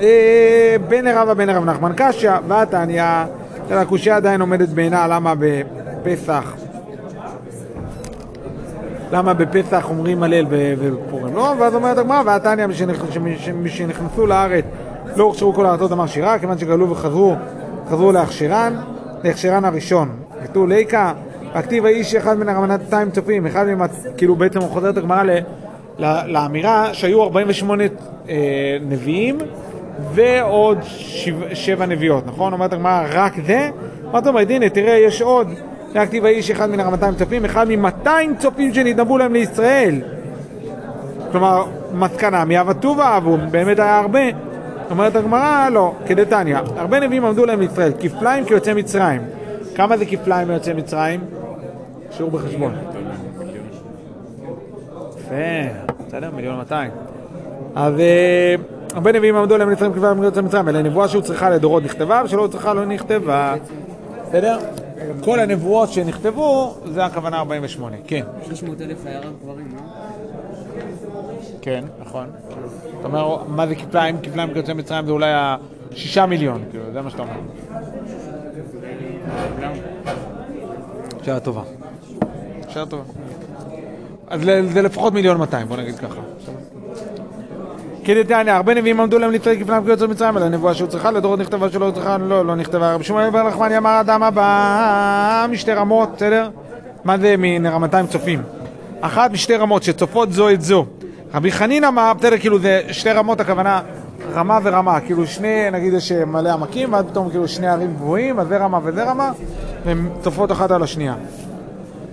[0.01, 3.03] אה, בן רבא בן רב נחמן קשיא, ועתניא,
[3.71, 6.53] הקושייה עדיין עומדת בעינה, למה בפסח
[9.11, 11.53] למה בפסח אומרים הלל ו- ופורים לא?
[11.59, 12.67] ואז אומרת הגמרא, ועתניא
[13.53, 14.65] משנכנסו לארץ
[15.15, 17.35] לא הוכשרו כל הארצות אמר שירה, כיוון שגלו וחזרו,
[17.89, 18.73] חזרו להכשירן,
[19.23, 20.09] להכשירן הראשון.
[20.43, 21.13] ותו ליקה,
[21.53, 23.81] הכתיב האיש אחד מן הרמנתיים צופים, אחד מהם,
[24.17, 25.23] כאילו בעצם הוא חוזר את הגמרא
[26.27, 27.83] לאמירה שהיו 48
[28.29, 29.37] אה, נביאים
[30.13, 32.53] ועוד שבע, שבע נביאות, נכון?
[32.53, 33.69] אומרת הגמרא, רק זה?
[34.11, 34.49] מה זאת אומרת?
[34.49, 35.47] הנה, תראה, יש עוד.
[35.93, 40.01] להכתיב האיש אחד מן הרמתיים צופים, אחד ממאתיים צופים שנתנבאו להם לישראל.
[41.31, 44.19] כלומר, מסקנה, מאהבה טובה אהבו, באמת היה הרבה.
[44.89, 49.21] אומרת הגמרא, לא, כדתניא, הרבה נביאים עמדו להם לישראל, כפליים כיוצאי מצרים.
[49.75, 51.19] כמה זה כפליים מיוצאי מצרים?
[52.11, 52.73] שיעור בחשבון.
[55.17, 55.35] יפה,
[56.07, 56.31] בסדר?
[56.35, 56.91] מיליון מאתיים.
[57.75, 58.55] אז אה,
[58.93, 62.47] הרבה נביאים עמדו להם לישראל כפליים כיוצאי מצרים, אלא נבואה שהוא צריכה לדורות נכתבה, ושלא
[62.51, 63.55] צריכה לא נכתבה.
[64.29, 64.57] בסדר?
[65.21, 67.97] כל הנבואות שנכתבו, זה הכוונה 48.
[68.07, 68.23] כן.
[68.45, 70.02] 300 אלף היה רק גברים, לא?
[71.63, 72.25] כן, נכון.
[72.99, 74.17] אתה אומר, מה זה כפליים?
[74.23, 77.33] כפליים כיוצאי מצרים זה אולי השישה מיליון, כאילו, זה מה שאתה אומר.
[81.23, 81.61] שאלה טובה.
[82.69, 83.03] שאלה טובה.
[84.27, 84.41] אז
[84.73, 86.21] זה לפחות מיליון 200, בוא נגיד ככה.
[88.03, 91.69] כדתניא, הרבה נביאים עמדו להם לישראל כפליים כיוצאי מצרים, אלא נבואה שהוא צריכה, לדורות נכתבה
[91.69, 92.93] שלא צריכה, לא, לא נכתבה.
[92.93, 96.49] רבי שמואל בן נחמני אמר, אדם הבא משתי רמות, בסדר?
[97.03, 98.41] מה זה מרמתיים צופים?
[99.01, 100.85] אחת משתי רמות שצופות זו את זו.
[101.33, 103.81] רבי חנין אמר, בסדר, כאילו זה שתי רמות, הכוונה
[104.33, 108.47] רמה ורמה, כאילו שני, נגיד יש מלא עמקים, ואז פתאום כאילו שני ערים גבוהים, אז
[108.47, 109.31] זה רמה וזה רמה,
[109.85, 111.15] והן צופות אחת על השנייה.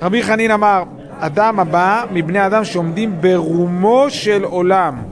[0.02, 0.82] רבי חנין אמר,
[1.18, 5.02] אדם הבא מבני אדם שעומדים ברומו של עולם.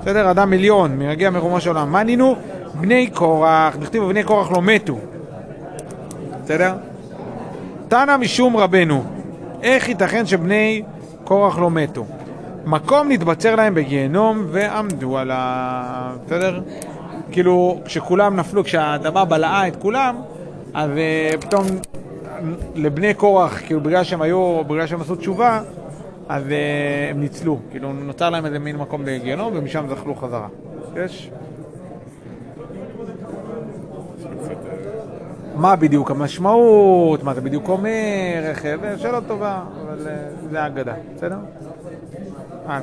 [0.00, 0.30] בסדר?
[0.30, 1.92] אדם עליון, מגיע מרומו של עולם.
[1.92, 2.36] מה נינו?
[2.74, 4.98] בני קורח, נכתיב בני קורח לא מתו.
[6.44, 6.74] בסדר?
[7.88, 9.04] תנא משום רבנו,
[9.62, 10.82] איך ייתכן שבני
[11.24, 12.04] קורח לא מתו?
[12.66, 16.60] מקום נתבצר להם בגיהנום ועמדו עליו, בסדר?
[17.30, 20.16] כאילו, כשכולם נפלו, כשהאדמה בלעה את כולם,
[20.74, 21.66] אז uh, פתאום
[22.74, 25.60] לבני קורח, כאילו בגלל שהם היו, בגלל שהם עשו תשובה,
[26.28, 26.50] אז uh,
[27.10, 27.58] הם ניצלו.
[27.70, 30.48] כאילו, נוצר להם איזה מין מקום בגיהנום ומשם זחלו חזרה.
[30.96, 31.30] יש?
[35.56, 40.14] מה בדיוק המשמעות, מה זה בדיוק אומר, איך זה, שאלה טובה, אבל אה,
[40.50, 41.36] זה אגדה, בסדר?
[42.68, 42.80] אה,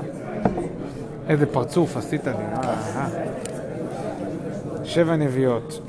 [1.29, 3.07] איזה פרצוף עשית לי, אה, אה.
[4.83, 5.79] שבע נביאות.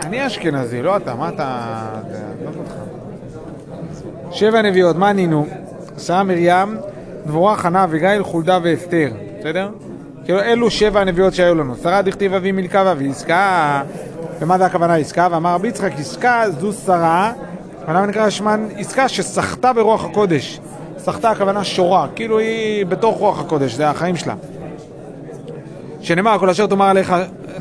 [0.00, 1.86] אני אשכנזי, לא אתה, מה אתה...
[2.46, 2.72] אותך.
[4.30, 5.46] שבע נביאות, מה ענינו?
[5.98, 6.76] שרה מרים,
[7.26, 9.68] דבורה, חנה, אביגיל, חולדה ואסתר, בסדר?
[10.24, 11.76] כאילו אלו שבע הנביאות שהיו לנו.
[11.76, 13.82] שרה דכתיב אבי מילכה ואבי עסקה,
[14.40, 15.28] ומה זה הכוונה עסקה?
[15.30, 17.32] ואמר רבי יצחק, עסקה זו שרה,
[17.88, 20.60] ולמה נקרא שמן עסקה שסחטה ברוח הקודש.
[21.04, 24.34] סחטה הכוונה שורה, כאילו היא בתוך רוח הקודש, זה החיים שלה.
[26.00, 27.14] שנאמר, כל אשר תאמר עליך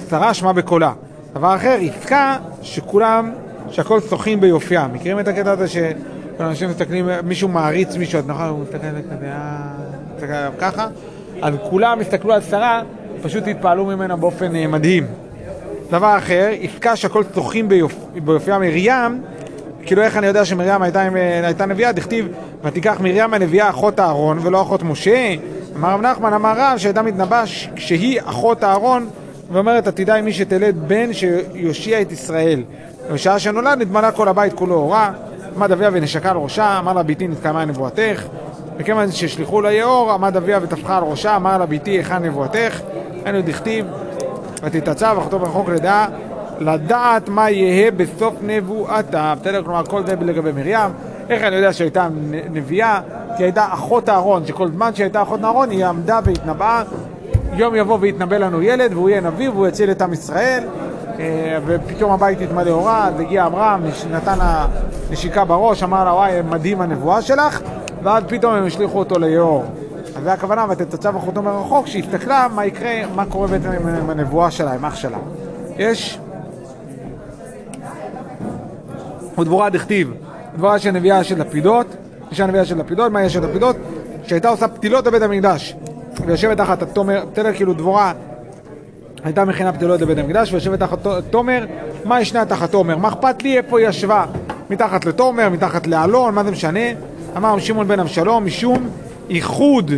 [0.09, 0.93] שרה, שמע בקולה.
[1.33, 3.31] דבר אחר, עסקה שכולם,
[3.69, 4.87] שהכל שוחים ביופייה.
[4.93, 9.61] מכירים את הקטע הזה שאנשים מסתכלים, מישהו מעריץ מישהו, אז נכון, הוא מסתכל כזה, אה,
[10.15, 10.87] מסתכל עליו ככה,
[11.41, 12.81] אז כולם הסתכלו על שרה,
[13.21, 15.05] פשוט התפעלו ממנה באופן אה, מדהים.
[15.91, 17.95] דבר אחר, עסקה שהכל שוחים ביופ...
[18.23, 19.21] ביופייה מרים,
[19.85, 22.27] כאילו איך אני יודע שמרים הייתה, עם- הייתה נביאה, דכתיב
[22.63, 25.35] ותיקח מרים הנביאה אחות אהרון ולא אחות משה.
[25.75, 29.07] אמר רב נחמן אמר רב שהייתה מתנבאה ש- כשהיא אחות אהרון
[29.51, 32.63] ואומרת עתידה עם מי שתלד בן שיושיע את ישראל.
[33.13, 35.11] בשעה שנולד נתמלא כל הבית כולו אורה,
[35.55, 38.23] עמד אביה ונשקה על ראשה, אמר לה ביתי נתקיימה נבואתך.
[38.77, 42.79] וכיוון ששליחו לה יאור, עמד אביה וטפחה על ראשה, אמר לה ביתי היכן נבואתך.
[43.25, 43.85] היינו דכתיב
[44.63, 46.07] ותתעצב אחותו ברחוק לדעה,
[46.59, 49.33] לדעת מה יהא בסוף נבואתה.
[49.41, 49.63] בסדר?
[49.63, 50.91] כלומר, כל זה לגבי מרים.
[51.29, 53.01] איך אני יודע שהייתה נ- נביאה?
[53.37, 56.83] כי הייתה אחות אהרון, שכל זמן שהייתה אחות אהרון היא עמדה והתנבאה.
[57.53, 60.63] יום יבוא ויתנבא לנו ילד, והוא יהיה נביא והוא יציל את עם ישראל.
[61.19, 64.67] אה, ופתאום הבית התמלא אורה, אז הגיע אברהם, נתן לה
[65.11, 67.61] נשיקה בראש, אמר לה, וואי, מדהים הנבואה שלך,
[68.03, 69.65] ואז פתאום הם השליכו אותו ליאור.
[70.15, 73.69] אז זה הכוונה, ותתצב אחותו מרחוק, שהסתכלה מה יקרה, מה קורה בעצם
[74.01, 75.17] עם הנבואה שלה, עם אח שלה.
[75.77, 76.19] יש...
[79.37, 80.13] ודבורה דכתיב,
[80.57, 81.87] דבורה של נביאה של לפידות,
[82.31, 83.75] אישה נביאה של לפידות, מה יש של לפידות?
[84.23, 85.75] שהייתה עושה פתילות בבית המקדש,
[86.25, 88.13] ויושבת תחת התומר, בסדר, כאילו דבורה
[89.23, 90.99] הייתה מכינה פתילות לבית המקדש, ויושבת תחת
[91.29, 91.65] תומר,
[92.05, 92.97] מה ישנה תחת תומר?
[92.97, 94.25] מה אכפת לי איפה היא ישבה?
[94.69, 96.79] מתחת לתומר, מתחת לאלון, מה זה משנה?
[97.37, 98.89] אמר שמעון בן אבשלום, משום
[99.29, 99.91] איחוד?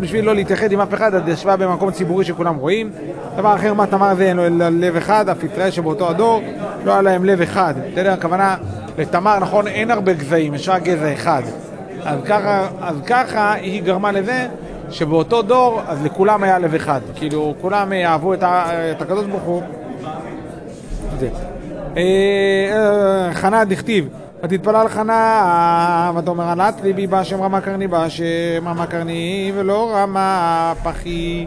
[0.00, 2.90] בשביל לא להתייחד עם אף אחד, אז ישבה במקום ציבורי שכולם רואים.
[3.36, 6.42] דבר אחר, מה תמר זה אין לו לב אחד, אף ישראל שבאותו הדור
[6.84, 7.74] לא היה להם לב אחד.
[7.92, 8.12] בסדר?
[8.12, 8.56] הכוונה,
[9.00, 11.42] לתמר, נכון, אין הרבה גזעים, יש רק גזע אחד.
[12.04, 14.48] אז ככה, אז ככה היא גרמה לזה
[14.90, 17.00] שבאותו דור, אז לכולם היה לב אחד.
[17.14, 19.62] כאילו, כולם אה, אהבו את, את הקדוש ברוך הוא.
[21.22, 21.28] אה,
[21.96, 24.08] אה, חנה דכתיב,
[24.42, 31.46] ותתפלל חנה, ותאמר ענת ליבי בהשם רמה קרני בהשם רמה קרני ולא רמה פחי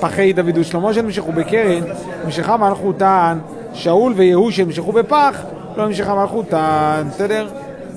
[0.00, 1.82] פחי דוד ושלמה שנמשכו בקרן,
[2.24, 3.38] נמשכה מלכותן,
[3.72, 5.44] שאול ויהוא שנמשכו בפח,
[5.76, 7.48] לא נמשכה מלכותן, בסדר?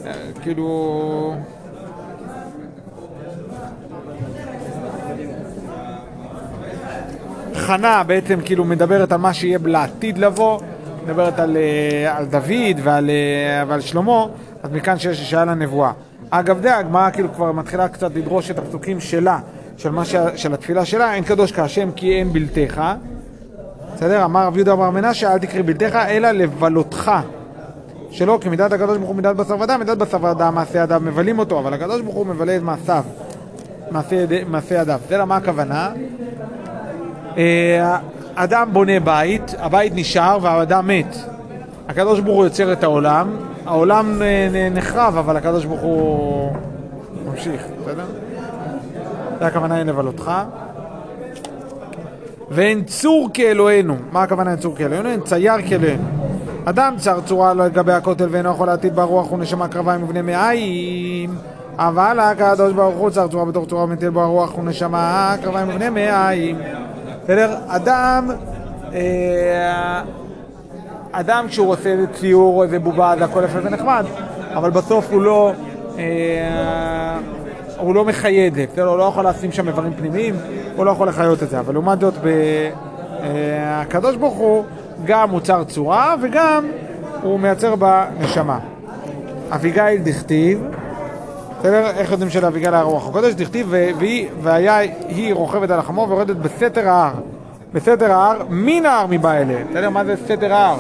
[0.05, 0.11] אה,
[0.41, 1.35] כאילו...
[7.55, 10.59] חנה בעצם כאילו מדברת על מה שיהיה לעתיד לבוא,
[11.03, 14.25] מדברת על, אה, על דוד ועל, אה, ועל שלמה,
[14.63, 15.91] אז מכאן שיש שהיה לה נבואה.
[16.29, 19.39] אגב זה, הגמרא כאילו כבר מתחילה קצת לדרוש את הפסוקים שלה,
[19.77, 20.15] של, ש...
[20.35, 22.81] של התפילה שלה, אין קדוש כהשם כי אין בלתך.
[23.95, 24.25] בסדר?
[24.25, 27.11] אמר רב יהודה בר מנשה, אל תקרא בלתך, אלא לבלותך.
[28.13, 31.39] שלא, כי מידת הקדוש ברוך הוא מידת בשר ודם, מידת בשר ודם מעשה ידיו מבלים
[31.39, 33.03] אותו, אבל הקדוש ברוך הוא מבלה את מעשיו,
[34.47, 34.99] מעשה ידיו.
[35.05, 35.25] בסדר?
[35.25, 35.91] מה הכוונה?
[37.37, 37.97] אה,
[38.35, 41.15] אדם בונה בית, הבית נשאר והאדם מת.
[41.87, 43.35] הקדוש ברוך הוא יוצר את העולם,
[43.65, 46.51] העולם אה, נחרב, אבל הקדוש ברוך הוא
[47.25, 48.05] ממשיך, בסדר?
[49.39, 50.31] זה הכוונה אין לבלותך.
[52.49, 53.95] ואין צור כאלוהינו.
[54.11, 55.09] מה הכוונה אין צור כאלוהינו?
[55.09, 56.22] אין צייר כאלוהינו.
[56.65, 61.35] אדם צר צורה לגבי הכותל ואינו יכול להטיל ברוח ונשמה קרביים ובני מאיים.
[61.77, 66.57] אבל הקדוש ברוך הוא צר צורה בתוך צורה ומטיל בו הרוח ונשמה קרביים ובני מאיים.
[67.23, 67.55] בסדר?
[67.67, 68.29] אדם,
[68.93, 70.01] אה,
[71.11, 74.05] אדם כשהוא עושה איזה ציור או איזה בובה זה הכל יפה ונחמד,
[74.53, 75.53] אבל בסוף הוא לא,
[75.97, 77.17] אה,
[77.77, 78.87] הוא לא מחיה את זה, בסדר?
[78.87, 80.35] הוא לא יכול לשים שם איברים פנימיים,
[80.75, 84.63] הוא לא יכול לחיות את זה, אבל לעומת זאת, אה, הקדוש ברוך הוא
[85.05, 86.65] גם מוצר צורה וגם
[87.21, 88.59] הוא מייצר בה נשמה.
[89.51, 90.63] אביגיל דכתיב,
[91.59, 91.89] בסדר?
[91.97, 93.33] איך יודעים שלאביגיל היה רוח הקודש?
[93.33, 93.73] דכתיב,
[94.41, 94.77] והיה
[95.07, 97.13] היא רוכבת על החמור ויורדת בסתר ההר.
[97.73, 99.57] בסתר ההר, מן ההר מבא אליה.
[99.71, 99.89] בסדר?
[99.89, 100.77] מה זה סתר ההר?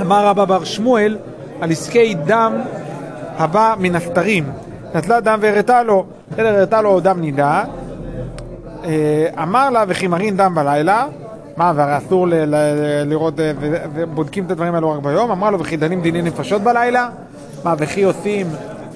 [0.00, 1.18] אמר רבא בר שמואל
[1.60, 2.52] על עסקי דם
[3.38, 4.44] הבא מן הסתרים.
[4.94, 7.64] נטלה דם והראתה לו, בסדר, הראתה לו דם נידה.
[8.86, 11.06] אה, אמר לה וכי מרין דם בלילה,
[11.56, 12.26] מה, והרי אסור
[13.06, 13.52] לראות, אה,
[13.94, 17.08] ובודקים את הדברים האלו רק ביום, אמר לו וכי דנים דיני נפשות בלילה,
[17.64, 18.46] מה, וכי עושים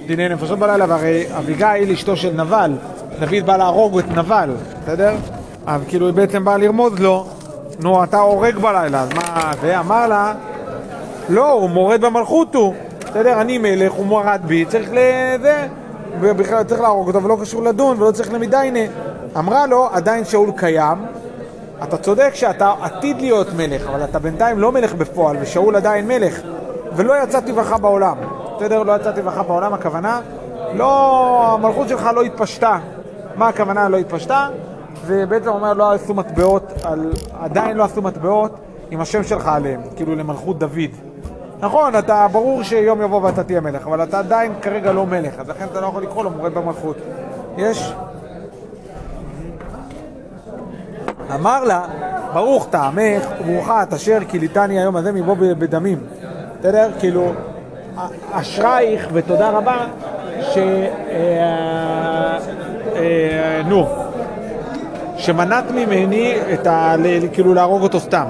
[0.07, 2.73] דיני נפשות בלילה, והרי אביגיל אשתו של נבל,
[3.21, 4.51] דוד בא להרוג את נבל,
[4.83, 5.15] בסדר?
[5.67, 7.27] אז כאילו היא בעצם באה לרמוז לו,
[7.81, 10.35] נו, אתה הורג בלילה, אז מה, ואמר לה,
[11.29, 12.75] לא, הוא מורד במלכות הוא.
[13.11, 15.67] בסדר, אני מלך, הוא מורד בי, צריך לזה,
[16.21, 18.93] ובכלל צריך להרוג אותו ולא קשור לדון ולא צריך למדיינה.
[19.39, 20.99] אמרה לו, עדיין שאול קיים,
[21.83, 26.41] אתה צודק שאתה עתיד להיות מלך, אבל אתה בינתיים לא מלך בפועל, ושאול עדיין מלך,
[26.97, 28.17] ולא יצאתי בך בעולם.
[28.57, 28.83] בסדר?
[28.83, 30.21] לא יצאתי בך בעולם, הכוונה,
[30.75, 32.79] לא, המלכות שלך לא התפשטה.
[33.37, 34.49] מה הכוונה לא התפשטה?
[35.07, 38.55] זה בעצם אומר לא עשו מטבעות, על, עדיין לא עשו מטבעות
[38.91, 41.10] עם השם שלך עליהם, כאילו למלכות דוד.
[41.61, 45.49] נכון, אתה, ברור שיום יבוא ואתה תהיה מלך, אבל אתה עדיין כרגע לא מלך, אז
[45.49, 46.97] לכן אתה לא יכול לקרוא לו מורד במלכות.
[47.57, 47.93] יש?
[51.35, 51.85] אמר לה,
[52.33, 55.99] ברוך טעמך וברוכה את אשר כיליתני היום הזה מבוא בדמים.
[56.61, 56.91] בסדר?
[56.99, 57.33] כאילו,
[58.33, 59.87] אשרייך ותודה רבה
[60.41, 60.59] ש...
[60.59, 62.39] אה,
[62.97, 63.87] אה, נו,
[65.17, 66.95] שמנעת ממני את ה...
[67.33, 68.25] כאילו להרוג אותו סתם.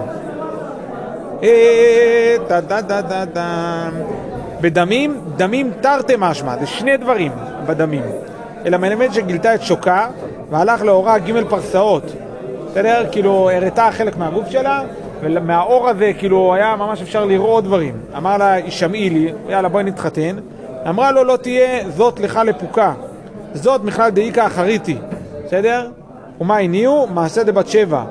[4.60, 7.32] בדמים, דמים תרתי משמע, זה שני דברים
[7.66, 8.02] בדמים.
[8.66, 10.06] אלא מלמד שגילתה את שוקה
[10.50, 12.02] והלך לאורה ג' פרסאות.
[12.70, 13.04] בסדר?
[13.12, 14.82] כאילו הראתה חלק מהגוף שלה,
[15.20, 17.94] ומהאור הזה כאילו היה ממש אפשר לראות דברים.
[18.16, 20.36] אמר לה, שמעי לי, יאללה בואי נתחתן.
[20.88, 22.92] אמרה לו, לא תהיה זאת לך לפוקה.
[23.54, 24.96] זאת בכלל דאיקה אחריתי.
[25.46, 25.88] בסדר?
[26.40, 27.06] ומה הניעו?
[27.06, 28.04] מעשה דבת שבע.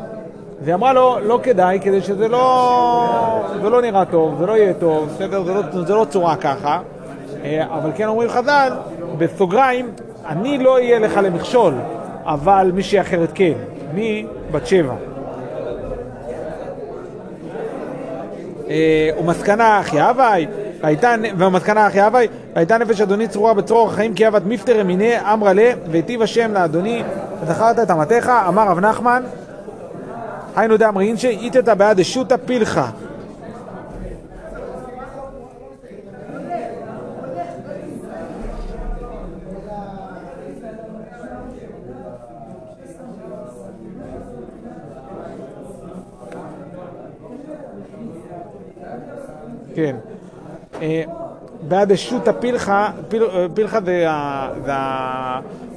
[0.61, 4.73] והיא אמרה לו, לא כדאי, כדי שזה לא, זה לא נראה טוב, זה לא יהיה
[4.73, 5.43] טוב, בסדר?
[5.43, 6.79] זה לא, זה לא צורה ככה.
[7.43, 8.71] אה, אבל כן אומרים חז"ל,
[9.17, 9.91] בסוגריים,
[10.27, 11.73] אני לא אהיה לך למכשול,
[12.25, 13.53] אבל מישהי אחרת כן.
[13.93, 14.25] מי?
[14.51, 14.93] בת שבע.
[18.69, 20.47] אה, ומסקנה אחי הווי,
[20.81, 25.53] והייתה, ומסקנה אחי הווי, והייתה נפש אדוני צרורה בצרור החיים כי אבת מפטר אמיניה אמרה
[25.53, 27.03] לה, והיטיב השם לאדוני,
[27.43, 29.23] וזכרת את אמתך, אמר רב נחמן,
[30.55, 32.91] היינו דאמרין שאיתתא בעד דשותא פילחה.
[49.75, 49.95] כן.
[50.81, 51.03] אה,
[51.67, 52.91] בעד דשותא פילחה,
[53.53, 54.73] פילחה אה, זה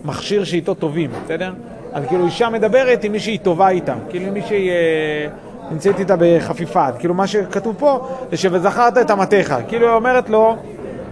[0.05, 1.53] המכשיר שאיתו טובים, בסדר?
[1.95, 5.27] אז כאילו אישה מדברת עם מי שהיא טובה איתה, כאילו עם מי שהיא אה,
[5.71, 6.93] נמצאת איתה בחפיפה.
[6.99, 10.57] כאילו מה שכתוב פה זה ש"וזכרת את אמתיך", כאילו היא אומרת לו,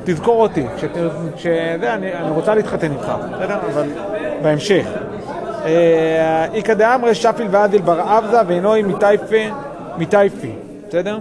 [0.04, 0.66] תזכור אותי,
[1.36, 3.58] כשזה, אני, אני רוצה להתחתן איתך, בסדר?
[3.72, 3.88] אבל
[4.42, 4.86] בהמשך.
[5.64, 9.36] אה, איכא דאמרי שפיל ועדיל בר אבזה ואינוי מטייפה
[9.98, 10.52] מטייפי,
[10.88, 11.18] בסדר?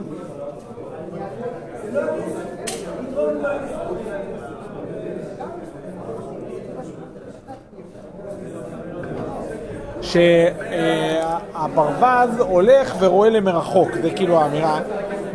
[11.11, 11.89] שהברווז
[12.39, 14.79] הולך ורואה למרחוק, זה כאילו האמירה.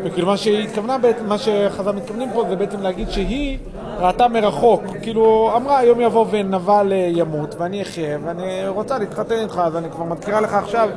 [0.04, 0.96] וכאילו מה שהיא התכוונה,
[1.26, 3.58] מה שחז"ל מתכוונים פה זה בעצם להגיד שהיא
[3.98, 9.60] ראתה מרחוק, כאילו אמרה היום יבוא ונבל אה, ימות ואני אחיה ואני רוצה להתחתן איתך
[9.64, 10.88] אז אני כבר מזכירה לך עכשיו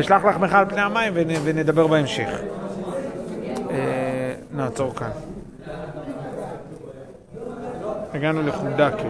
[0.00, 2.28] אשלח לך על פני המים ונ, ונדבר בהמשך.
[3.70, 5.10] אה, נעצור כאן.
[8.14, 9.08] הגענו לחודקה.